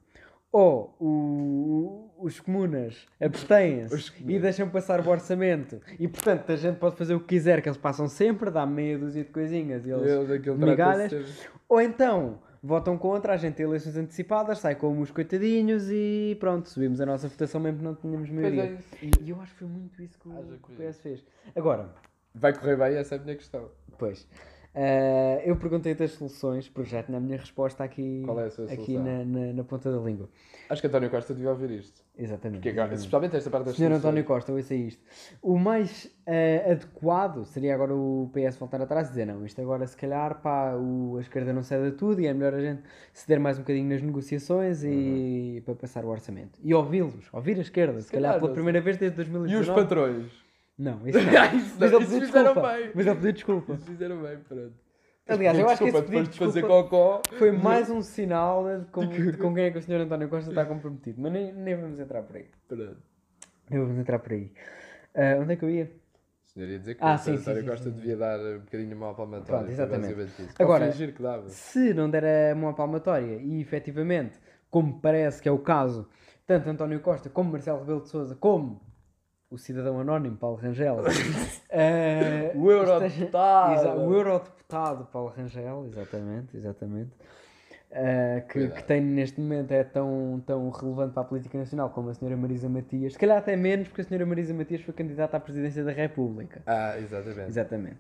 [0.52, 6.96] Ou o- os comunas abstêm-se e deixam passar o orçamento, e portanto a gente pode
[6.98, 10.10] fazer o que quiser, que eles passam sempre, dá meia dúzia de coisinhas e eles.
[10.12, 11.48] Ele, aquilo migalhas.
[11.70, 16.68] Ou então votam contra, a gente tem eleições antecipadas, sai como os coitadinhos e pronto,
[16.68, 18.64] subimos a nossa votação mesmo que não tínhamos Pois maioria.
[19.04, 19.10] é.
[19.24, 20.76] E eu acho que foi muito isso que o, que o.
[20.76, 21.24] PS fez.
[21.56, 21.90] Agora,
[22.36, 23.70] Vai correr bem, essa é a minha questão.
[23.98, 24.28] Pois.
[24.74, 28.24] Eh, eu perguntei-te as soluções, porque já tinha a minha resposta aqui,
[28.68, 30.30] é aqui na, na, na ponta da língua.
[30.70, 32.04] Acho que António Costa devia ouvir isto.
[32.16, 32.60] Exatamente.
[32.60, 34.06] Porque agora, especialmente esta parte das Senhor soluções.
[34.10, 35.02] António Costa, ouça isto.
[35.42, 39.88] O mais eh, adequado seria agora o PS voltar atrás e dizer: não, isto agora
[39.88, 42.84] se calhar pá, o, a esquerda não cede a tudo e é melhor a gente
[43.12, 46.60] ceder mais um bocadinho nas negociações e para passar o orçamento.
[46.64, 49.82] E ouvi-los, ouvir a esquerda, se, calhar, calhar, pela primeira vez desde E os 2019.
[49.82, 50.49] patrões?
[50.80, 51.58] Não, isso não.
[51.58, 52.62] Isso Mas não, ele isso pediu desculpa.
[52.74, 52.92] bem.
[52.96, 53.74] Mas ele pediu desculpa.
[53.74, 54.74] Isso fizeram bem, pronto.
[55.28, 57.22] Aliás, eu acho que esse Desculpa, pedido de fazer desculpa- cocó.
[57.38, 60.02] Foi mais um sinal de com, de com quem é que o Sr.
[60.02, 61.22] António Costa está comprometido.
[61.22, 62.48] Mas nem, nem vamos entrar por aí.
[62.68, 62.98] Pronto.
[63.70, 64.52] Nem vamos entrar por aí.
[65.14, 65.92] Ah, onde é que eu ia?
[66.46, 68.60] O senhor ia dizer que Ah, o sim, António sim, Costa sim, devia dar um
[68.62, 69.46] bocadinho de mal palmatória.
[69.46, 70.16] Pronto, exatamente.
[70.58, 70.92] Agora-.
[71.50, 74.40] Se não der a mão à palmatória e efetivamente,
[74.72, 76.10] como parece que é o caso,
[76.48, 78.82] tanto António Costa como Marcelo Rebelo de Souza, como
[79.52, 80.98] o cidadão anónimo Paulo Rangel,
[81.72, 83.74] ah, O eurodeputado.
[83.74, 87.12] Exa- o eurodeputado Paulo Rangel, exatamente, exatamente.
[87.92, 92.10] ah, que, que tem neste momento é tão, tão relevante para a política nacional como
[92.10, 95.38] a senhora Marisa Matias, se calhar até menos porque a senhora Marisa Matias foi candidata
[95.38, 96.62] à presidência da República.
[96.68, 97.50] Ah, exatamente.
[97.50, 97.98] Exatamente.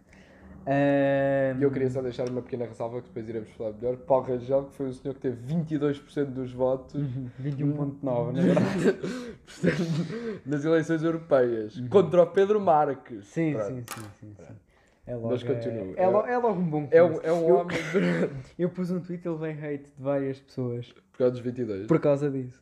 [0.67, 3.97] E eu queria só deixar uma pequena ressalva que depois iremos falar melhor.
[3.97, 8.93] Paulo Rangel, que foi o senhor que teve 22% dos votos Uhum, 21.9, na verdade.
[9.45, 13.17] portanto, nas eleições europeias contra o Pedro Marques.
[13.17, 13.23] Uhum.
[13.23, 13.67] Sim, Pronto.
[13.67, 14.53] sim, sim, sim, sim.
[15.07, 15.93] É logo, Mas continua.
[15.97, 18.29] É, é, lo- é logo um bom É um, é um eu, homem de...
[18.63, 21.87] eu pus um tweet ele vem hate de várias pessoas por causa dos 22.
[21.87, 22.61] por causa disso.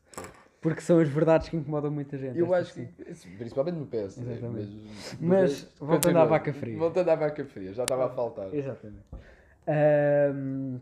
[0.68, 2.38] Porque são as verdades que incomodam muita gente.
[2.38, 2.88] Eu acho sim.
[2.88, 3.06] que,
[3.38, 4.18] principalmente no PS.
[4.18, 4.82] Exatamente.
[5.18, 6.22] Mas, Mas, voltando continua.
[6.24, 6.78] à vaca fria.
[6.78, 8.54] Voltando à vaca fria, já estava a faltar.
[8.54, 9.06] Exatamente.
[9.66, 10.82] Ahm,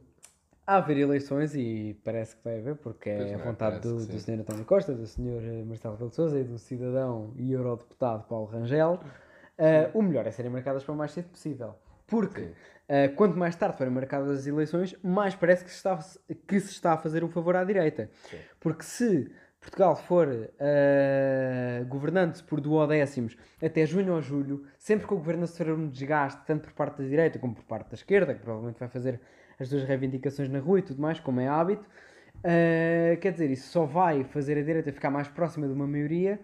[0.66, 4.04] há haver eleições e parece que vai haver, porque Pois é a é, vontade do,
[4.04, 4.20] do.
[4.20, 4.40] Sr.
[4.40, 5.64] António Costa, do Sr.
[5.68, 9.00] Marcelo Rebelo de Sousa e do cidadão e eurodeputado Paulo Rangel.
[9.56, 11.76] Ah, o melhor é serem marcadas para o mais cedo possível.
[12.08, 12.54] Porque
[12.90, 16.00] ah, quanto mais tarde forem marcadas as eleições, mais parece que se está,
[16.48, 18.10] que se está a fazer um favor à direita.
[18.32, 18.38] Sim.
[18.60, 19.32] Porque se
[19.66, 20.28] Portugal for
[20.60, 26.42] ah, governando-se por duodécimos até junho ou julho, sempre que o governo sofrer um desgaste,
[26.46, 29.20] tanto por parte da direita como por parte da esquerda, que provavelmente vai fazer
[29.60, 31.84] as suas reivindicações na rua e tudo mais, como é hábito,
[32.44, 36.40] ah, quer dizer, isso só vai fazer a direita ficar mais próxima de uma maioria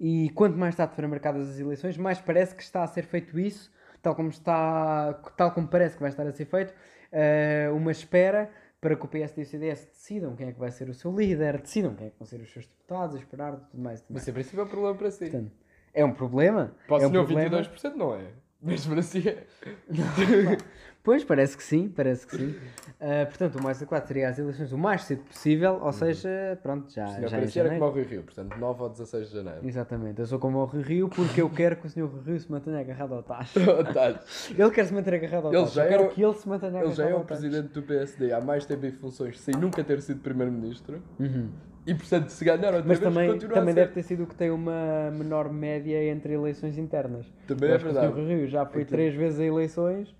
[0.00, 3.38] e quanto mais tarde forem marcadas as eleições, mais parece que está a ser feito
[3.38, 6.74] isso, tal como, está, tal como parece que vai estar a ser feito,
[7.12, 8.50] ah, uma espera
[8.84, 11.10] para que o PSD e o CDS decidam quem é que vai ser o seu
[11.10, 14.02] líder, decidam quem é que vão ser os seus deputados, esperar tudo mais.
[14.02, 14.26] Tudo mais.
[14.26, 15.30] Mas em princípio é um problema para si.
[15.30, 15.52] Portanto,
[15.94, 16.76] é um problema.
[16.86, 17.62] Para o é um senhor problema.
[17.62, 18.30] 22% não é.
[18.64, 19.46] Mas merecia.
[21.04, 22.54] Pois, parece que sim, parece que sim.
[22.98, 26.90] Ah, portanto, o mais adequado seria as eleições o mais cedo possível, ou seja, pronto,
[26.90, 27.84] já, Senhor já parecia era como janeiro.
[27.84, 29.58] ao Rio Rio, portanto 9 ou 16 de janeiro.
[29.68, 32.50] Exatamente, eu sou como o Rui Rio porque eu quero que o senhor Rio se
[32.50, 33.58] mantenha agarrado ao tacho.
[34.56, 36.34] Ele quer se manter agarrado ao Ele tacho, já eu é quero o- que ele
[36.34, 37.40] se mantenha Ele agarrado já é ao o tacho.
[37.42, 41.50] presidente do PSD há mais tempo em funções sem nunca ter sido primeiro-ministro Uhum.
[41.86, 43.74] E portanto se ganhar outra Mas vez também, também a ser.
[43.74, 47.26] deve ter sido o que tem uma menor média entre eleições internas.
[47.46, 48.14] Também é que o verdade.
[48.14, 48.26] Sr.
[48.26, 50.14] Rio já foi Aquilo- três vezes a eleições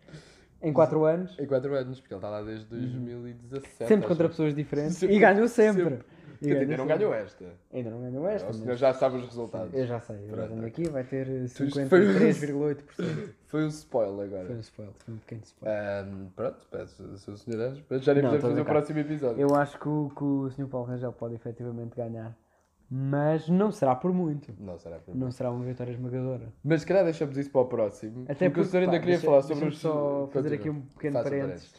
[0.62, 3.82] em quatro anos, Em 4 anos, porque ele está lá desde 2017.
[3.82, 3.86] Uhum.
[3.88, 5.82] sempre contra pessoas diferentes Sempre- e ganhou sempre.
[5.84, 5.98] sempre.
[6.40, 7.44] E Que ganhou ainda não ganhou esta.
[7.72, 8.50] Ainda não ganhou esta.
[8.52, 9.72] o mas- já sabe os resultados.
[9.72, 13.34] Eu já sei, eu aqui, vai ter eh, Tu- 53,8%.
[13.54, 14.46] Foi um spoiler agora.
[14.46, 15.78] Foi um spoiler, foi um pequeno spoiler.
[16.02, 17.36] Ahm, pronto, peço, Sr.
[17.36, 17.60] Sr.
[17.60, 19.40] Anjo, mas já nem podemos fazer o próximo episódio.
[19.40, 20.66] Eu acho que o, que o Sr.
[20.66, 22.36] Paulo Rangel pode efetivamente ganhar,
[22.90, 24.52] mas não será por muito.
[24.58, 26.52] Não será por Não será uma vitória esmagadora.
[26.64, 28.24] Mas se calhar deixamos isso para o próximo.
[28.28, 29.78] Até porque, o senhor ainda pá, queria deixa- falar sobre os.
[29.78, 30.56] só fazer Continua.
[30.56, 31.74] aqui um pequeno Faça parênteses.
[31.76, 31.78] Ah,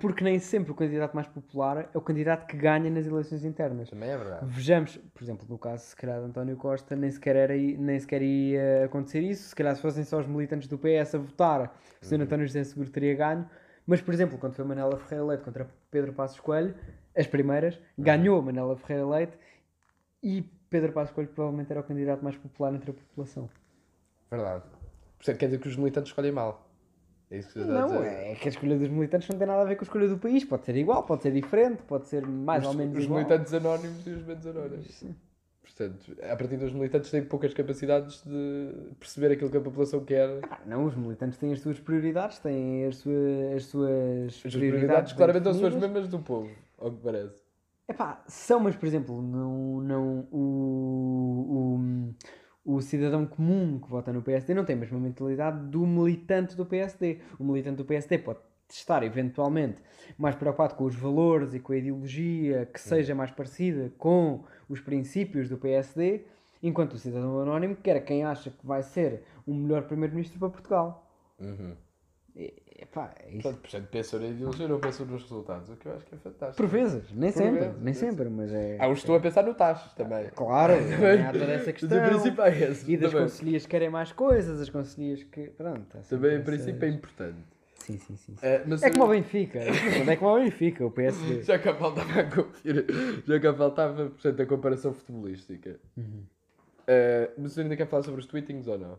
[0.00, 3.88] porque nem sempre o candidato mais popular é o candidato que ganha nas eleições internas.
[3.88, 4.46] Também é verdade.
[4.46, 8.20] Vejamos, por exemplo, no caso, se calhar de António Costa, nem sequer, era, nem sequer
[8.22, 9.48] ia acontecer isso.
[9.48, 12.22] Se calhar, se fossem só os militantes do PS a votar, o Sr.
[12.22, 13.48] António José Seguro teria ganho.
[13.86, 16.74] Mas, por exemplo, quando foi Manela Ferreira Leite contra Pedro Passos Coelho,
[17.16, 19.38] as primeiras, ganhou Manela Ferreira Leite
[20.22, 23.50] e Pedro Passos Coelho provavelmente era o candidato mais popular entre a população.
[24.30, 24.64] Verdade.
[25.16, 26.71] Portanto, quer dizer que os militantes escolhem mal.
[27.32, 28.04] É isso que a Não, dizer.
[28.06, 30.18] é que a escolha dos militantes não tem nada a ver com a escolha do
[30.18, 30.44] país.
[30.44, 33.20] Pode ser igual, pode ser diferente, pode ser mais os, ou menos os igual.
[33.20, 35.04] militantes anónimos e os menos anónimos.
[35.62, 40.28] Portanto, a partir dos militantes têm poucas capacidades de perceber aquilo que a população quer.
[40.50, 45.12] Ah, não, os militantes têm as suas prioridades, têm as suas, as suas As prioridades
[45.12, 45.90] bem claramente são as suas definidas.
[46.02, 47.40] mesmas do povo, ao que parece.
[47.88, 50.38] Epá, são, mas por exemplo, não, não, o,
[51.50, 52.14] o,
[52.64, 56.64] o cidadão comum que vota no PSD não tem a mesma mentalidade do militante do
[56.64, 57.18] PSD.
[57.38, 59.82] O militante do PSD pode estar eventualmente
[60.16, 64.80] mais preocupado com os valores e com a ideologia que seja mais parecida com os
[64.80, 66.24] princípios do PSD,
[66.62, 71.10] enquanto o cidadão anónimo quer quem acha que vai ser o melhor primeiro-ministro para Portugal.
[71.38, 71.76] Uhum.
[72.82, 73.42] Epá, é isso.
[73.42, 76.56] Portanto, portanto, na ideologia, não pensam nos resultados, o que eu acho que é fantástico.
[76.56, 78.76] Por vezes, nem Por sempre, vezes, nem sempre, mas é.
[78.80, 80.28] Ah, eu estou a pensar no tacho também.
[80.34, 82.04] Claro, também há toda essa questão.
[82.04, 82.92] Princípio é esse.
[82.92, 83.26] E das também.
[83.26, 85.48] conselheiras que querem mais coisas, as conselheiras que.
[85.50, 85.86] Pronto.
[85.96, 87.38] há sempre Também, em princípio, é importante.
[87.78, 88.36] Sim, sim, sim.
[88.36, 88.46] sim.
[88.46, 89.58] Eh, mas É como o eu- Benfica.
[89.60, 91.42] É como o Benfica, o PSD.
[91.44, 92.86] Já cá faltava a conferir,
[93.26, 95.78] já cá faltava, portanto, a comparação futebolística.
[95.96, 96.22] Uhum.
[96.86, 98.98] Eh, mas ainda quer falar sobre os tweetings ou não?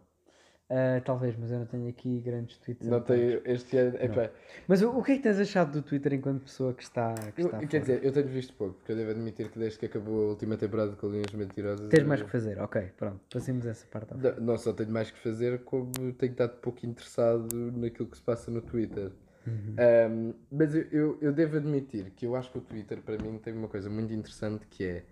[0.75, 2.87] Ah, talvez, mas eu não tenho aqui grandes tweets.
[2.87, 3.95] Não tem este ano.
[4.01, 4.31] epá,
[4.67, 7.13] Mas o, o que é que tens achado do Twitter enquanto pessoa que está.
[7.13, 7.79] Que eu- está quer fora?
[7.81, 10.57] dizer, eu tenho visto pouco, porque eu devo admitir que desde que acabou a última
[10.57, 11.89] temporada de Colinhas Mentirosas.
[11.89, 13.19] Tens eu- mais que fazer, ok, pronto.
[13.31, 14.15] Passemos essa parte.
[14.17, 18.23] Não, não só tenho mais que fazer, como tenho estado pouco interessado naquilo que se
[18.23, 19.11] passa no Twitter.
[19.45, 19.75] Uhum.
[19.77, 23.37] Um, mas eu, eu, eu devo admitir que eu acho que o Twitter para mim
[23.37, 25.03] tem uma coisa muito interessante que é,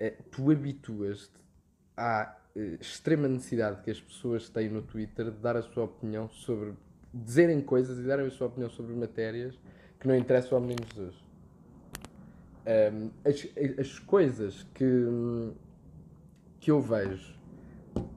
[0.00, 1.34] é tu habituas-te
[1.96, 2.41] à eh,
[2.80, 6.74] extrema necessidade que as pessoas têm no Twitter de dar a sua opinião sobre
[7.12, 9.58] dizerem coisas e darem a sua opinião sobre matérias
[10.00, 11.14] que não interessam ao menino Jesus.
[12.64, 14.84] Um, as, as coisas que,
[16.60, 17.34] que eu vejo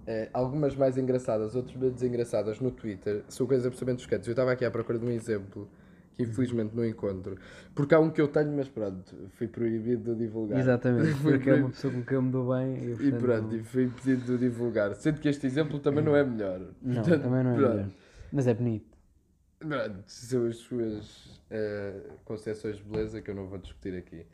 [0.07, 4.27] eh, algumas mais engraçadas, outras menos engraçadas no Twitter, são coisas absolutamente chocantes.
[4.27, 5.67] Eu estava aqui à procura de um exemplo
[6.15, 7.37] que infelizmente não encontro,
[7.73, 10.59] porque há um que eu tenho, mas pronto, fui proibido de divulgar.
[10.59, 12.75] Exatamente, porque é uma pessoa com quem eu me dou bem.
[12.77, 14.95] E, E portanto, pronto, e fui impedido de divulgar.
[14.95, 16.59] Sendo que este exemplo também não é melhor.
[16.81, 17.73] Não, Portanto, também não é pronto.
[17.73, 17.89] melhor.
[18.31, 18.95] Mas é bonito.
[19.59, 24.25] Pronto, são as suas eh, concepções de beleza que eu não vou discutir aqui.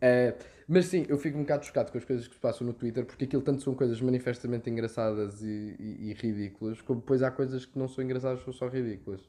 [0.00, 0.34] Eh,
[0.68, 3.04] mas sim, eu fico um bocado chocado com as coisas que se passam no Twitter,
[3.04, 7.64] porque aquilo tanto são coisas manifestamente engraçadas e, e- e ridículas, como depois há coisas
[7.64, 9.22] que não são engraçadas, são só ridículas.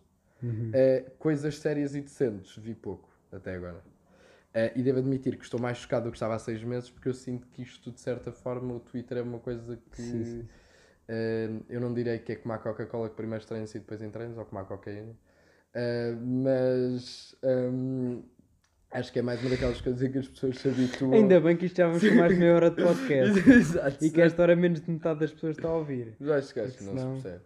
[0.74, 3.82] Eh, coisas sérias e decentes, vi pouco até agora.
[4.54, 7.10] Eh, e devo admitir que estou mais chocado do que estava há seis meses, porque
[7.10, 10.02] eu sinto que isto, de certa forma, o Twitter é uma coisa que.
[10.02, 10.48] Sim, sim.
[11.08, 14.34] eh, eu não direi que é como a Coca-Cola que primeiro estranha-se e depois entranha,
[14.38, 15.16] ou como a cocaína.
[16.20, 18.24] Mas hum,
[18.92, 21.14] acho que é mais uma daquelas coisas em que as pessoas se habituam.
[21.14, 23.40] Ainda bem que isto já vamos com mais de meia hora de podcast.
[23.50, 24.04] Exato.
[24.06, 26.16] e que esta hora menos de metade das pessoas está a ouvir.
[26.20, 27.44] Mas acho que, acho que não Senão- se percebe.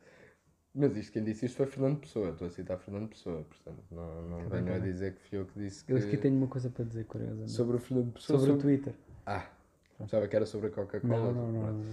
[0.74, 2.30] Mas isto, quem disse isto foi Fernando Pessoa.
[2.30, 4.82] Estou a citar Fernando Pessoa, portanto, não, não venho tá a bem.
[4.82, 5.92] dizer que fui eu que disse que.
[5.92, 7.52] Eu aqui tenho uma coisa para dizer, curiosamente.
[7.52, 8.40] Sobre o Fernando Pessoa.
[8.40, 8.94] Sobre o Twitter.
[9.26, 9.46] Ah,
[9.98, 11.34] pensava que era sobre a Coca-Cola.
[11.34, 11.74] Não, não, não.
[11.74, 11.86] Não.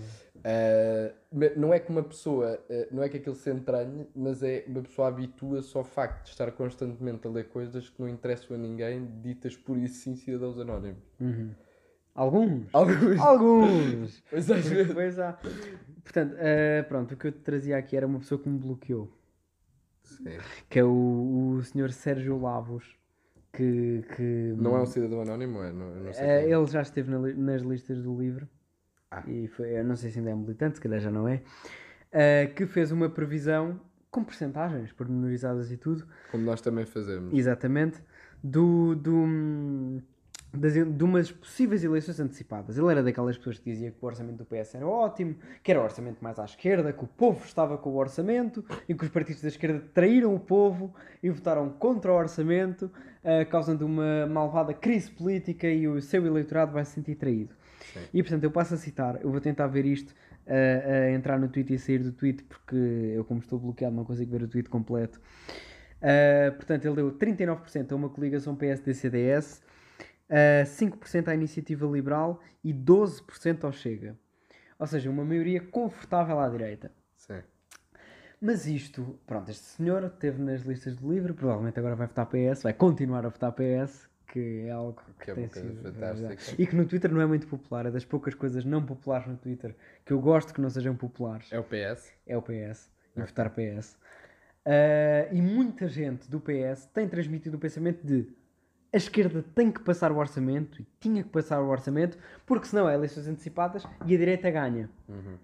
[1.33, 4.65] Mas não é que uma pessoa, ah, não é que aquilo se entranhe, mas é
[4.69, 8.59] uma pessoa habitua-se ao facto de estar constantemente a ler coisas que não interessam a
[8.59, 11.03] ninguém, ditas por isso sim cidadãos anónimos.
[11.21, 11.51] Uhum.
[12.15, 12.67] Alguns.
[12.73, 13.21] Alguns.
[13.21, 14.23] Alguns.
[14.29, 14.89] Pois às vezes.
[14.89, 15.39] Depois há.
[16.09, 19.13] Portanto, eh, pronto, o que eu te trazia aqui era uma pessoa que me bloqueou.
[20.03, 20.25] Sim.
[20.71, 22.97] que é o, o senhor Sérgio Lavos,
[23.53, 25.71] que, que Não é um cidadão anónimo, é?
[25.71, 26.51] Não, não sei é.
[26.51, 28.49] ele já esteve na nas listas do livro
[29.11, 29.23] Ah.
[29.27, 31.43] e foi, eu não sei se ainda é militante, se calhar já não é,
[32.11, 33.79] eh, que fez uma previsão
[34.11, 37.35] com percentagens pormenorizadas e tudo, Como nós também fazemos.
[37.35, 38.03] exatamente,
[38.43, 40.01] do, do,
[40.53, 42.79] das, de umas possíveis eleições antecipadas.
[42.79, 45.81] Ele era daquelas pessoas que dizia que o orçamento do PS era ótimo, que era
[45.81, 49.11] o orçamento mais à esquerda, que o povo estava com o orçamento e que os
[49.11, 52.91] partidos da esquerda traíram o povo e votaram contra o orçamento,
[53.23, 57.55] eh, causando uma malvada crise política e o seu eleitorado vai se sentir traído.
[57.93, 58.01] Sim.
[58.15, 60.15] E portanto, eu passo a citar, eu vou tentar ver isto,
[60.47, 62.77] eh, a entrar no tweet e sair do tweet, porque
[63.15, 65.21] eu, como estou bloqueado, não consigo ver o tweet completo.
[65.99, 69.61] Uh, portanto, ele deu 39% a uma coligação PSD-CDS,
[70.31, 74.17] uh, 5% à Iniciativa Liberal e 12% ao Chega.
[74.79, 76.93] Ou seja, uma maioria confortável à direita.
[77.17, 77.41] Sim.
[78.41, 82.63] Mas isto, pronto, este senhor esteve nas listas do livro, provavelmente agora vai votar PS,
[82.63, 86.29] vai continuar a votar PS, que é algo que, Que é tem sido fantástica.
[86.29, 86.55] verdade.
[86.57, 89.37] E que no Twitter não é muito popular, é das poucas coisas não populares no
[89.37, 89.75] Twitter
[90.07, 92.13] que eu gosto que não sejam populares É o PS?
[92.27, 93.97] é o PS e votar PS.
[94.65, 98.29] Ah, e muita gente do PS tem transmitido o pensamento de
[98.93, 102.17] a esquerda tem que passar o orçamento e tinha que passar o orçamento
[102.47, 104.89] porque senão é eleições antecipadas e a direita ganha.
[105.09, 105.35] Uhum.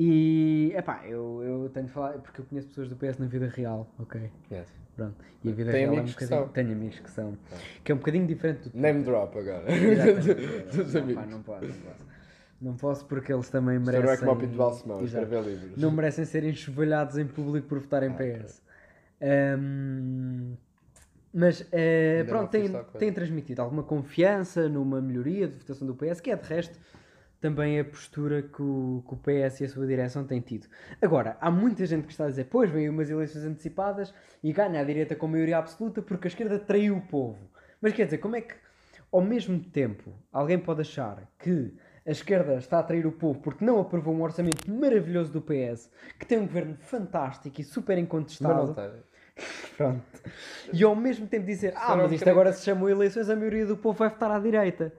[0.00, 3.48] E epá, eu, eu tenho de falar porque eu conheço pessoas do PS na vida
[3.48, 4.30] real, ok?
[4.48, 4.72] Conhece.
[4.96, 5.14] Pronto.
[5.44, 6.40] E a vida Tem real amigos é um que bocadinho.
[6.44, 6.48] são.
[6.52, 7.38] Tenho amigos que são.
[7.84, 9.64] Que é um bocadinho diferente do Name drop agora.
[10.74, 11.22] Dos Não, amigos.
[11.24, 12.06] pá, não posso, não posso.
[12.60, 14.06] Não posso porque eles também Isto merecem.
[14.06, 15.76] não é como o Pinto Balsemão, escrever livros.
[15.76, 18.60] não merecem ser enxovalhados em público por votar em PS.
[19.20, 20.54] Ahm,
[21.32, 22.84] mas eh, pronto, coisa.
[22.98, 26.78] têm transmitido alguma confiança numa melhoria de votação do PS, que é de resto
[27.40, 30.66] também a postura que o, que o PS e a sua direção têm tido.
[31.00, 34.12] Agora, há muita gente que está a dizer, pois vem umas eleições antecipadas
[34.42, 37.38] e ganha a direita com maioria absoluta porque a esquerda traiu o povo.
[37.80, 38.54] Mas quer dizer, como é que
[39.12, 41.72] ao mesmo tempo alguém pode achar que
[42.04, 45.90] a esquerda está a trair o povo porque não aprovou um orçamento maravilhoso do PS,
[46.18, 48.90] que tem um governo fantástico e super incontestável, tem.
[49.76, 50.02] Pronto.
[50.72, 53.76] E ao mesmo tempo dizer, ah, mas isto agora se chamam eleições, a maioria do
[53.76, 54.92] povo vai votar à direita.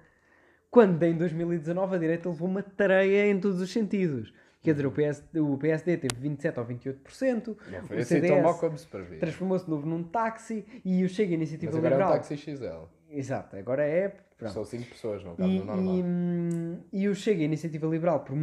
[0.71, 4.33] Quando em 2019 a direita levou uma tareia em todos os sentidos.
[4.61, 8.41] Quer dizer, o, PS, o PSD teve 27 ou 28%, Não foi o assim tão
[8.41, 9.19] mau CDS como se previa.
[9.19, 12.17] transformou-se de novo num táxi e o Chega a Iniciativa Mas agora é um Liberal.
[12.19, 12.83] táxi XL.
[13.09, 14.09] Exato, agora é.
[14.37, 14.53] Pronto.
[14.53, 15.95] São 5 pessoas, não cabe E, no normal.
[15.95, 18.35] e, hum, e o Chega a Iniciativa Liberal, por,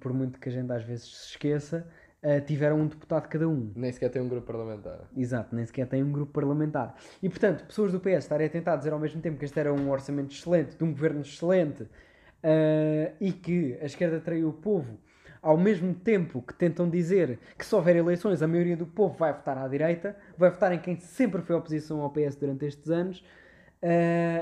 [0.00, 1.86] por muito que a gente às vezes se esqueça,
[2.22, 3.70] ah, tiveram um deputado cada um.
[3.76, 5.00] Nem sequer tem um grupo parlamentar.
[5.16, 6.96] Exato, nem sequer tem um grupo parlamentar.
[7.22, 9.72] E portanto, pessoas do PS estarem a tentar dizer ao mesmo tempo que este era
[9.72, 11.86] um orçamento excelente, de um governo excelente,
[12.42, 14.98] ah, e que a esquerda traiu o povo,
[15.40, 19.32] ao mesmo tempo que tentam dizer que se houver eleições, a maioria do povo vai
[19.32, 23.24] votar à direita, vai votar em quem sempre foi oposição ao PS durante estes anos,
[23.82, 23.86] ah,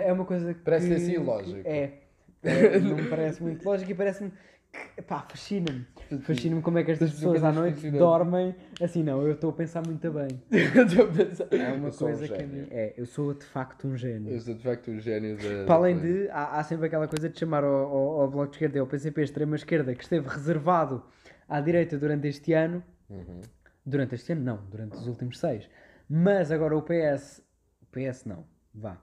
[0.03, 0.61] é uma coisa que.
[0.61, 1.62] Parece assim ilógico.
[1.62, 2.01] que É.
[2.43, 4.33] É, não me parece muito lógico e parece-me.
[5.07, 5.87] Pá, fascina-me.
[6.22, 9.87] Fascina-me como é que estas pessoas à noite dormem assim, não, eu estou a pensar
[9.87, 10.29] muito bem.
[10.51, 11.47] Estou a pensar.
[11.51, 12.66] É uma sou um coisa que a mim.
[12.70, 14.33] É, eu sou de facto um gênio.
[14.33, 15.64] Eu sou de facto um gênio da.
[15.66, 18.57] Para além de, há, há sempre aquela coisa de chamar ao, ao, ao Bloco de
[18.57, 21.03] Esquerda e ao PCP extrema-esquerda que esteve reservado
[21.49, 22.83] à direita durante este ano.
[23.09, 23.41] Uhum.
[23.85, 25.68] Durante este ano, não, durante os últimos seis.
[26.09, 27.43] Mas agora o PS.
[27.83, 28.45] O PS não,
[28.77, 28.97] vá.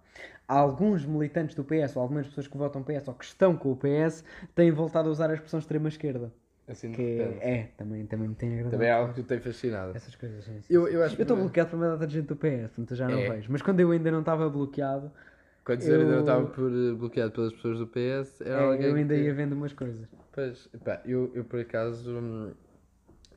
[0.48, 3.76] Alguns militantes do PS, ou algumas pessoas que votam PS ou que estão com o
[3.76, 6.32] PS, têm voltado a usar a expressão extrema-esquerda.
[6.68, 8.72] Assim de Que é, é, também, também me tem agradado.
[8.74, 9.96] Também é algo que te tem fascinado.
[9.96, 12.28] Essas coisas, sim, sim, Eu, eu Eu estou que bloqueado por uma data de gente
[12.28, 13.30] do PS, portanto eu já não É.
[13.32, 13.52] vejo.
[13.52, 15.12] Mas quando eu ainda não estava bloqueado,
[15.66, 18.64] quando eu ainda eu- não estava por, eh, bloqueado pelas pessoas do PS, era é,
[18.66, 19.20] alguém eu ainda que...
[19.20, 20.08] ia vendo umas coisas.
[20.32, 22.12] Pois, pá, eu, eu por acaso.
[22.18, 22.52] hum,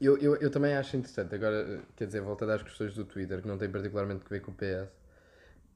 [0.00, 3.40] Eu, eu, eu também acho interessante, agora, eh, quer dizer, voltando às questões do Twitter,
[3.40, 4.90] que não tem particularmente a ver com o PS,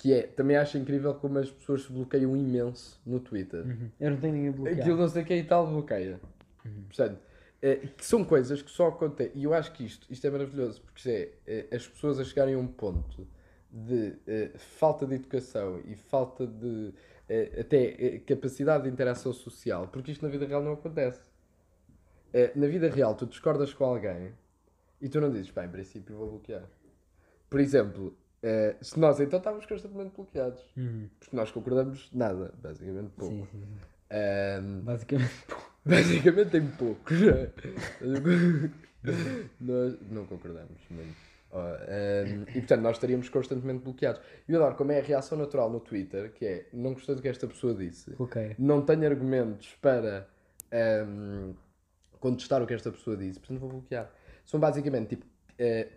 [0.01, 3.67] que é, também acho incrível como as pessoas se bloqueiam imenso no Twitter.
[4.01, 4.81] Eu não tenho ninguém bloqueado.
[4.81, 6.19] Aquilo não sei quem e tal bloqueia.
[6.89, 7.21] Portanto,
[7.61, 9.39] eh, que são coisas que só acontecem.
[9.39, 12.25] E eu acho que isto, isto é maravilhoso, porque isto é eh, as pessoas a
[12.25, 13.29] chegarem a um ponto
[13.71, 16.95] de eh, falta de educação e falta de
[17.29, 21.21] eh, até eh, capacidade de interação social, porque isto na vida real não acontece.
[22.33, 24.33] Eh, na vida real, tu discordas com alguém
[24.99, 26.65] e tu não dizes, pá, em princípio vou bloquear.
[27.51, 31.09] Por exemplo, eh, se nós então estávamos constantemente bloqueados, Uhum.
[31.19, 33.35] porque nós concordamos nada, basicamente pouco.
[33.35, 33.77] Sim, sim, sim.
[34.11, 35.33] Ahm, Basicamente.
[35.87, 37.19] basicamente tem poucos.
[39.61, 41.15] nós não concordamos muito.
[41.53, 44.21] Ó, ahm, e portanto nós estaríamos constantemente bloqueados.
[44.49, 47.23] E eu adoro como é a reação natural no Twitter, que é não gostei do
[47.23, 48.55] que esta pessoa disse, Bloqueia.
[48.59, 50.29] não tenho argumentos para
[50.73, 51.53] ahm,
[52.21, 54.11] contestar o que esta pessoa disse, portanto vou bloquear.
[54.45, 55.27] São basicamente tipo.
[55.59, 55.89] eh,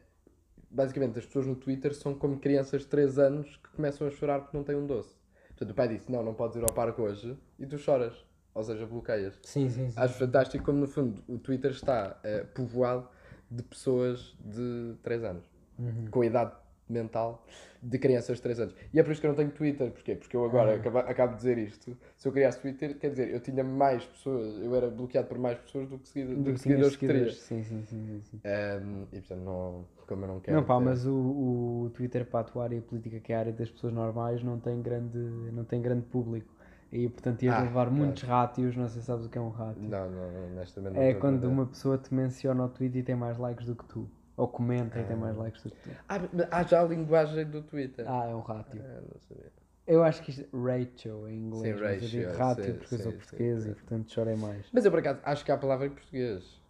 [0.73, 4.39] basicamente as pessoas no Twitter são como crianças de 3 anos que começam a chorar
[4.41, 5.15] porque não têm um doce.
[5.49, 8.13] Portanto, o pai disse: Não, não podes ir ao parque hoje e tu choras.
[8.55, 9.39] Ou seja, bloqueias.
[9.43, 9.99] Sim, sim, sim.
[9.99, 13.07] Acho fantástico como, no fundo, o Twitter está eh, povoado
[13.49, 15.43] de pessoas de 3 anos,
[15.79, 16.05] Uhum.
[16.11, 16.51] com a idade
[16.89, 17.45] mental
[17.81, 18.75] de crianças de 3 anos.
[18.93, 19.91] E é por isso que eu não tenho Twitter.
[19.91, 20.15] Porquê?
[20.15, 20.75] Porque eu agora Ah.
[20.75, 21.97] acaba- acabo de dizer isto.
[22.17, 25.57] Se eu criasse Twitter, quer dizer, eu tinha mais pessoas, eu era bloqueado por mais
[25.59, 27.31] pessoas do que, seguido, do que seguidores que teria.
[27.31, 27.41] seguidores.
[27.41, 28.41] Sim, sim, sim, sim.
[28.45, 30.57] Um, e portanto, não, como eu não quero.
[30.57, 33.39] Não, pá, ter- mas o, o Twitter para atuar e a política que é a
[33.39, 36.53] área das pessoas normais não tem grande, não tem grande público.
[36.91, 37.91] E portanto ias Ah, levar claro.
[37.91, 39.81] muitos rátios, não sei se sabes o que é um rátio.
[39.81, 40.93] Não, não, honestamente.
[40.93, 43.65] não É estou a quando uma pessoa te menciona ao tweet e tem mais likes
[43.65, 44.07] do que tu.
[44.35, 45.89] Ou comenta e tem mais likes do que tu.
[46.09, 48.05] Ah, mas há já a linguagem do Twitter.
[48.09, 48.81] Ah, é um rátio.
[48.83, 49.51] Ah, não sabia.
[49.85, 52.73] Eu acho que isto é ratio em inglês, Sim, mas eu ratio, digo rátio sim,
[52.73, 54.65] porque eu sou português sim, e portanto chorei mais.
[54.71, 56.61] Mas eu por acaso acho que há a palavra em português.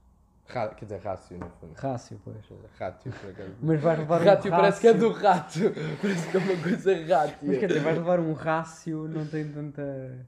[0.48, 1.74] Ra- quer dizer, rácio no fundo.
[1.76, 2.36] Rácio, pois.
[2.78, 3.52] Rátio, por acaso.
[3.62, 5.60] Mas vais levar um Rátio parece que é rácio- do rato.
[6.02, 7.38] Parece que é uma coisa rátia.
[7.44, 10.28] Mas quer dizer, vais levar um rácio, não tem tanta.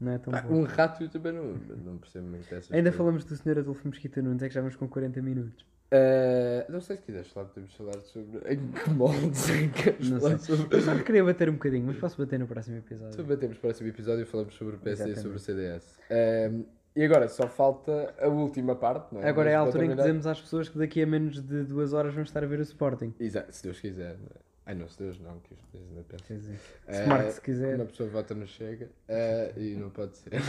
[0.00, 0.54] Não é tão Ah, bom.
[0.54, 2.96] um rato também não, não percebo muito dessas Ainda coisas.
[2.96, 3.58] falamos do Sr.
[3.58, 5.66] Adolfo Mesquita Nunes, é que já vamos com 40 minutos.
[5.92, 10.20] Ah, não sei se quiseres falar, podemos falar sobre em que moldes é que Não
[10.20, 10.38] sei.
[10.38, 10.76] sobre.
[10.76, 13.12] Eu só queria bater um bocadinho, mas posso bater no próximo episódio.
[13.14, 15.40] Então batemos para o próximo episódio e falamos sobre o PSD e sobre o.
[15.40, 15.98] CDS.
[16.10, 16.62] Ahm,
[16.94, 19.28] e agora só falta a última parte, não é?
[19.28, 21.64] Agora é a Mas altura em que dizemos às pessoas que daqui a menos de
[21.64, 23.14] duas horas vamos estar a ver o Sporting.
[23.18, 24.16] Exato, se Deus quiser.
[24.18, 24.50] não é?
[24.66, 26.36] Ai não, se Deus não, que os países ainda pensam.
[26.36, 27.74] Dizer, Eh, se quiser.
[27.76, 30.30] Uma pessoa vota no Chega eh, e não pode ser.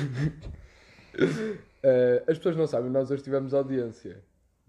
[1.83, 4.17] Eh, as pessoas não sabem, nós hoje tivemos audiência.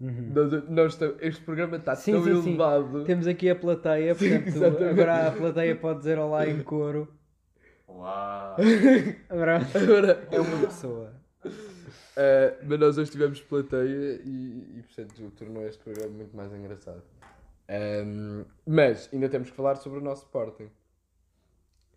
[0.03, 0.31] Uhum.
[0.35, 2.49] Nós, nós este programa está Sim, tão sim, sim.
[2.49, 3.05] elevado.
[3.05, 4.83] Temos aqui a plateia, Sim, portanto, exatamente.
[4.89, 7.07] agora a plateia pode dizer olá em coro.
[7.87, 8.57] Olá!
[9.29, 11.13] Agora Agora, é uma pessoa.
[12.17, 17.01] eh, mas nós hoje tivemos plateia e, e portanto tornou este programa muito mais engraçado.
[17.69, 20.69] Ehm, mas ainda temos que falar sobre o nosso Sporting.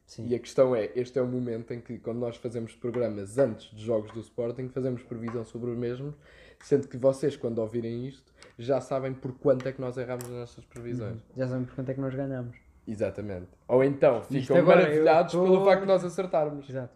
[0.06, 0.28] Sim.
[0.28, 3.74] E a questão é, este é o momento em que, quando nós fazemos programas antes
[3.74, 6.14] de jogos do Sporting, fazemos previsão sobre os mesmos,
[6.60, 10.38] sendo que vocês, quando ouvirem isto, já sabem por quanto é que nós erramos nas
[10.38, 11.18] nossas previsões.
[11.36, 12.56] Já sabemos por quanto é que nós ganhamos.
[12.86, 13.48] Exatamente.
[13.68, 16.68] Ou então, ficam agora, maravilhados tô- pelo facto de nós acertarmos.
[16.68, 16.94] Exato.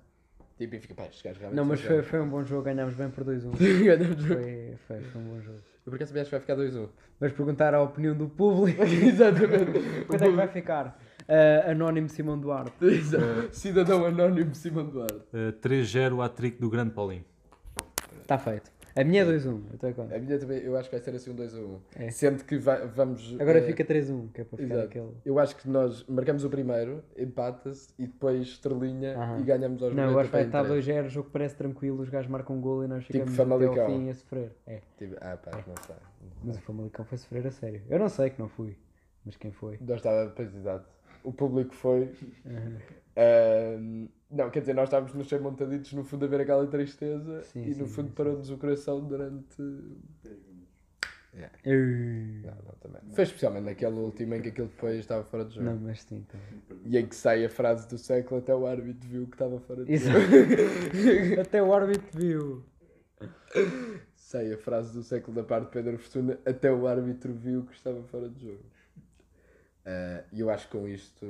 [0.57, 2.63] Tipo, e fica, pá, estes gajos realmente Não, mas foi, gajos." foi um bom jogo,
[2.63, 3.51] ganhámos bem por 2-1.
[3.85, 4.25] Ganhamos.
[4.27, 5.59] Foi, foi, foi um bom jogo.
[5.87, 6.89] Eu por acaso acho que vai ficar 2-1.
[7.19, 8.83] Vamos perguntar a opinião do público.
[8.85, 10.05] Exatamente.
[10.07, 11.01] Quanto é que vai ficar?
[11.27, 12.85] Ah, Anónimo Simão Duarte.
[12.85, 13.49] Exato.
[13.57, 15.15] Cidadão Anónimo Simão Duarte.
[15.33, 17.25] Uh, 3-0 a trick do grande Paulinho.
[18.21, 18.71] Está feito.
[18.97, 19.47] A minha é 2-1.
[19.69, 20.17] eu estou a conta.
[20.17, 21.79] A minha também, eu acho que vai ser assim um 2-1.
[21.97, 22.11] É.
[22.11, 23.37] Sendo que vai- vamos.
[23.41, 24.89] Agora eh, fica 3-1, que é para ficar Exato.
[24.89, 25.13] aquele.
[25.25, 29.39] Eu acho que nós marcamos o primeiro, empata-se e depois estrelinha Aham.
[29.41, 31.55] e ganhamos aos Não, eu 90 acho que vai estar para 2-0, o jogo parece
[31.57, 33.85] tranquilo, os gajos marcam um gol e nós Tipo ficamos até Famalicão.
[33.87, 34.53] ao fim a sofrer.
[34.67, 34.81] É.
[34.99, 35.97] Tipo, ah pá, não sei.
[36.45, 37.83] Mas o Famalicão foi sofrer a sério.
[37.89, 38.77] Eu não sei que não fui,
[39.25, 39.79] mas quem foi?
[39.81, 40.87] Nós estava, pois exato.
[41.23, 42.11] O público foi.
[43.17, 47.43] Ahm, não, quer dizer, nós estávamos nos ser montaditos no fundo a ver aquela tristeza
[47.43, 49.61] Sim, e no sim, fundo sim, parou-nos o coração durante.
[49.63, 49.97] Uh,
[52.45, 53.01] Não, não, também.
[53.15, 55.69] Foi especialmente naquele último em que aquilo depois estava fora de jogo.
[55.69, 56.25] Não, mas sim.
[56.29, 56.39] Tá.
[56.85, 59.85] E em que sai a frase do século até o árbitro viu que estava fora
[59.85, 60.19] de Exato.
[60.21, 60.31] jogo.
[61.41, 62.65] Até o árbitro viu.
[64.17, 67.75] Sai a frase do século da parte de Pedro Fortuna, até o árbitro viu que
[67.75, 68.63] estava fora de jogo.
[69.91, 71.27] Ah, E eu acho que com isto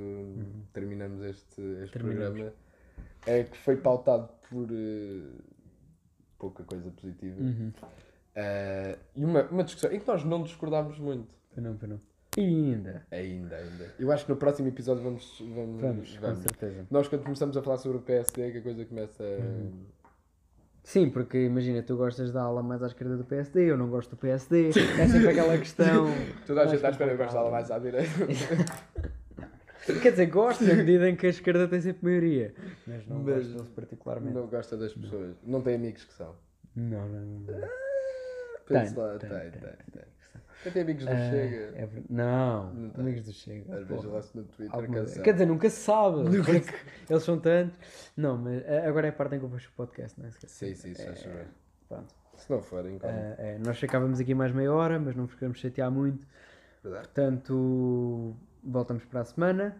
[0.72, 2.30] terminamos este, este Terminamos.
[2.30, 2.52] programa.
[3.26, 5.30] É que foi pautado por eh,
[6.38, 7.40] pouca coisa positiva.
[7.40, 7.72] Uhum.
[8.36, 11.28] Ah, e uma, uma discussão em que nós não discordámos muito.
[11.52, 12.00] Foi não, foi não.
[12.36, 13.06] E ainda.
[13.10, 13.94] Ainda, ainda.
[13.98, 15.38] Eu acho que no próximo episódio vamos.
[15.40, 16.38] Vamos, Vamos, com vamos.
[16.40, 16.86] certeza.
[16.90, 19.26] Nós quando começamos a falar sobre o PSD, que a coisa começa a.
[19.26, 19.84] Uhum.
[20.82, 24.10] Sim, porque imagina, tu gostas da ala mais à esquerda do PSD, eu não gosto
[24.10, 26.06] do PSD, é sempre aquela questão.
[26.46, 27.50] Toda a gente está à espera, eu gosto dela complicada.
[27.50, 29.20] mais à direita.
[30.02, 32.54] Quer dizer, gosto na medida em que a esquerda tem sempre maioria,
[32.86, 34.34] mas não Mas gosto deles particularmente.
[34.34, 35.34] Não gosta das pessoas.
[35.42, 36.34] Não tem amigos que são.
[36.76, 37.44] Não, não, não.
[38.66, 39.70] Tem, lá, tem, tem, tem, tem, tem.
[39.92, 40.19] tem.
[40.64, 41.72] Eu tenho amigos do Ah, Chega.
[41.74, 43.00] é ver- não, Não tem.
[43.02, 43.74] amigos do Chega.
[43.76, 44.22] Às vezes porra.
[44.34, 45.22] no Twitter Alguma cansado.
[45.22, 46.74] Quer dizer, nunca se sabe, porque
[47.08, 47.78] eles são tantos.
[48.16, 50.30] Não, mas ah, agora é a parte em que eu fecho o podcast, não é?
[50.32, 51.46] Sim, sim, se faz chover.
[51.88, 52.14] Pronto.
[52.36, 53.18] Se não for, incómodo.
[53.18, 56.26] Ah, é, nós ficávamos aqui mais meia hora, mas não vos queremos chatear muito.
[56.82, 57.04] Verdade.
[57.08, 58.34] Portanto,
[58.64, 59.76] voltamos para a semana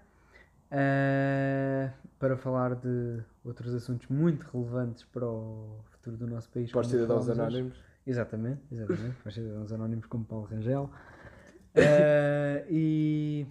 [0.71, 6.71] ah, para falar de outros assuntos muito relevantes para o futuro do nosso país.
[6.71, 7.57] Para os como cidadãos falámos hoje.
[7.59, 7.90] anónimos.
[8.07, 9.17] Exatamente, exatamente.
[9.27, 10.91] os cidadãos anónimos como Paulo Rangel.
[11.77, 13.47] Ah, e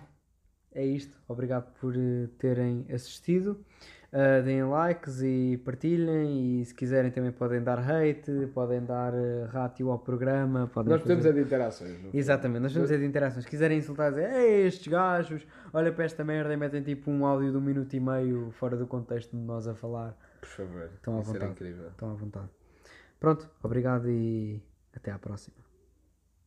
[0.73, 1.17] é isto.
[1.27, 3.63] Obrigado por eh, terem assistido.
[4.11, 6.61] Uh, deem likes e partilhem.
[6.61, 10.67] E se quiserem também podem dar hate, podem dar uh, ratio ao programa.
[10.73, 11.99] Podem Nós fazer- temos é de interações.
[12.11, 13.43] Exatamente, nós vamos ter de interações.
[13.45, 17.23] Se quiserem insultar, dizer Ei, estes gajos, olha para esta merda e metem tipo um
[17.23, 20.17] áudio de um minuto e meio fora do contexto de nós a falar.
[20.41, 20.89] Por favor.
[20.95, 21.51] Estão à vontade.
[21.51, 21.87] incrível.
[21.89, 22.49] Estão à vontade.
[23.19, 24.61] Pronto, obrigado e
[24.93, 25.58] até à próxima.